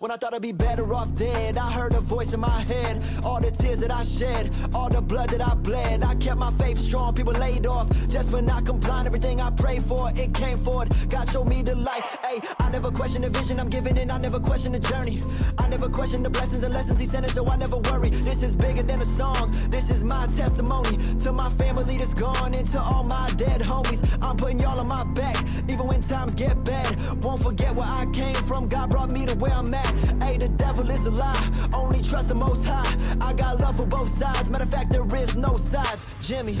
When 0.00 0.10
I 0.10 0.16
thought 0.16 0.34
I'd 0.34 0.42
be 0.42 0.52
better 0.52 0.92
off 0.94 1.14
dead, 1.14 1.58
I 1.58 1.70
heard 1.70 1.94
a 1.94 2.00
voice 2.00 2.32
in 2.32 2.40
my 2.40 2.60
head. 2.60 3.02
All 3.24 3.40
the 3.40 3.50
tears 3.50 3.80
that 3.80 3.90
I 3.90 4.02
shed, 4.02 4.50
all 4.74 4.88
the 4.88 5.02
blood 5.02 5.30
that 5.30 5.42
I 5.46 5.54
bled. 5.54 6.04
I 6.04 6.14
kept 6.16 6.38
my 6.38 6.50
faith 6.52 6.78
strong, 6.78 7.14
people 7.14 7.32
laid 7.32 7.66
off 7.66 7.88
just 8.08 8.30
for 8.30 8.42
not 8.42 8.66
complying. 8.66 9.06
Everything 9.06 9.40
I 9.40 9.50
prayed 9.50 9.82
for, 9.84 10.10
it 10.16 10.34
came 10.34 10.58
forward. 10.58 10.88
God 11.08 11.28
showed 11.28 11.46
me 11.46 11.62
the 11.62 11.74
light. 11.76 12.02
Hey, 12.24 12.40
I 12.60 12.70
never 12.70 12.90
question 12.90 13.22
the 13.22 13.30
vision 13.30 13.58
I'm 13.60 13.68
giving, 13.68 13.96
and 13.98 14.10
I 14.12 14.18
never 14.18 14.40
question 14.40 14.72
the 14.72 14.80
journey. 14.80 15.22
I 15.58 15.68
never 15.68 15.88
question 15.88 16.22
the 16.22 16.30
blessings 16.30 16.62
and 16.62 16.74
lessons 16.74 16.98
He 17.00 17.06
sent 17.06 17.24
us, 17.26 17.32
so 17.34 17.46
I 17.46 17.56
never 17.56 17.78
worry. 17.78 18.10
This 18.10 18.42
is 18.42 18.54
bigger 18.56 18.82
than 18.82 19.00
a 19.00 19.06
song. 19.06 19.50
This 19.70 19.90
is 19.90 20.04
my 20.04 20.26
testimony 20.26 20.96
to 21.20 21.32
my 21.32 21.48
family 21.50 21.98
that's 21.98 22.14
gone, 22.14 22.54
and 22.54 22.66
to 22.68 22.80
all 22.80 23.04
my 23.04 23.30
dead 23.36 23.60
homies. 23.60 24.02
I'm 24.22 24.36
putting 24.36 24.60
y'all 24.60 24.78
on 24.80 24.88
my 24.88 25.04
back, 25.14 25.44
even 25.68 25.86
when 25.86 26.00
times 26.02 26.34
get 26.34 26.62
bad. 26.64 26.96
Won't 27.22 27.42
forget 27.42 27.74
where 27.74 27.86
I 27.88 28.06
came 28.12 28.36
from. 28.36 28.68
God 28.68 28.90
brought 28.90 29.10
me 29.10 29.26
to 29.26 29.34
where 29.36 29.52
I'm 29.52 29.69
at. 29.74 30.22
Hey, 30.22 30.36
the 30.38 30.48
devil 30.48 30.88
is 30.90 31.06
a 31.06 31.10
lie. 31.10 31.50
Only 31.72 32.02
trust 32.02 32.28
the 32.28 32.34
Most 32.34 32.66
High. 32.66 32.96
I 33.20 33.32
got 33.32 33.60
love 33.60 33.76
for 33.76 33.86
both 33.86 34.08
sides. 34.08 34.50
Matter 34.50 34.64
of 34.64 34.70
fact, 34.70 34.90
there 34.90 35.06
is 35.16 35.36
no 35.36 35.56
sides. 35.56 36.06
Jimmy. 36.20 36.56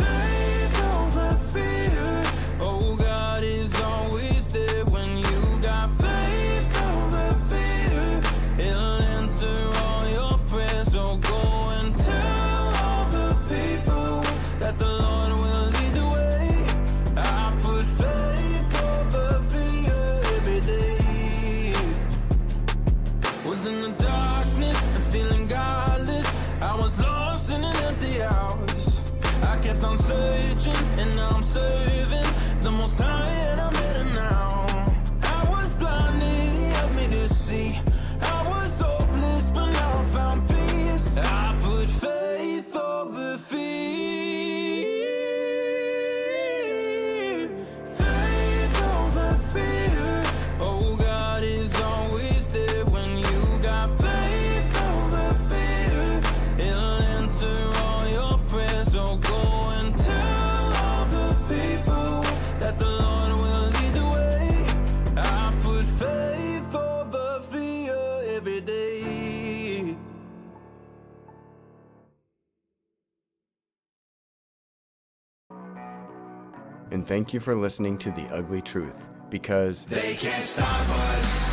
Thank 77.10 77.34
you 77.34 77.40
for 77.40 77.56
listening 77.56 77.98
to 77.98 78.12
The 78.12 78.24
Ugly 78.32 78.62
Truth, 78.62 79.08
because 79.30 79.84
They 79.84 80.14
can't 80.14 80.44
stop 80.44 80.88
us. 80.88 81.50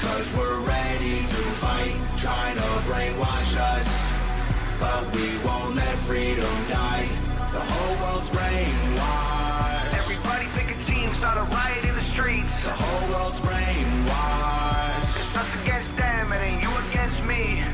Cause 0.00 0.32
we're 0.36 0.60
ready 0.60 1.18
to 1.18 1.42
fight, 1.58 1.98
trying 2.16 2.54
to 2.54 2.62
brainwash 2.86 3.56
us. 3.58 3.88
But 4.78 5.16
we 5.16 5.36
won't 5.44 5.74
let 5.74 5.96
freedom 6.06 6.54
die. 6.68 7.08
The 7.50 7.58
whole 7.58 7.96
world's 8.06 8.30
brainwashed. 8.30 9.98
Everybody 9.98 10.46
pick 10.54 10.70
a 10.70 10.84
team, 10.84 11.12
start 11.14 11.38
a 11.38 11.42
riot 11.52 11.84
in 11.84 11.96
the 11.96 12.00
streets. 12.00 12.52
The 12.62 12.70
whole 12.70 13.10
world's 13.10 13.40
brainwashed. 13.40 15.16
It's 15.16 15.36
us 15.38 15.62
against 15.64 15.96
them, 15.96 16.32
it 16.32 16.36
ain't 16.36 16.62
you 16.62 16.70
against 16.86 17.20
me. 17.24 17.64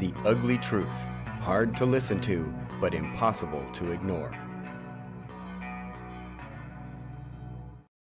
The 0.00 0.12
Ugly 0.28 0.58
Truth. 0.58 1.06
Hard 1.40 1.74
to 1.76 1.86
listen 1.86 2.20
to, 2.20 2.52
but 2.80 2.94
impossible 2.94 3.64
to 3.74 3.90
ignore. 3.92 4.49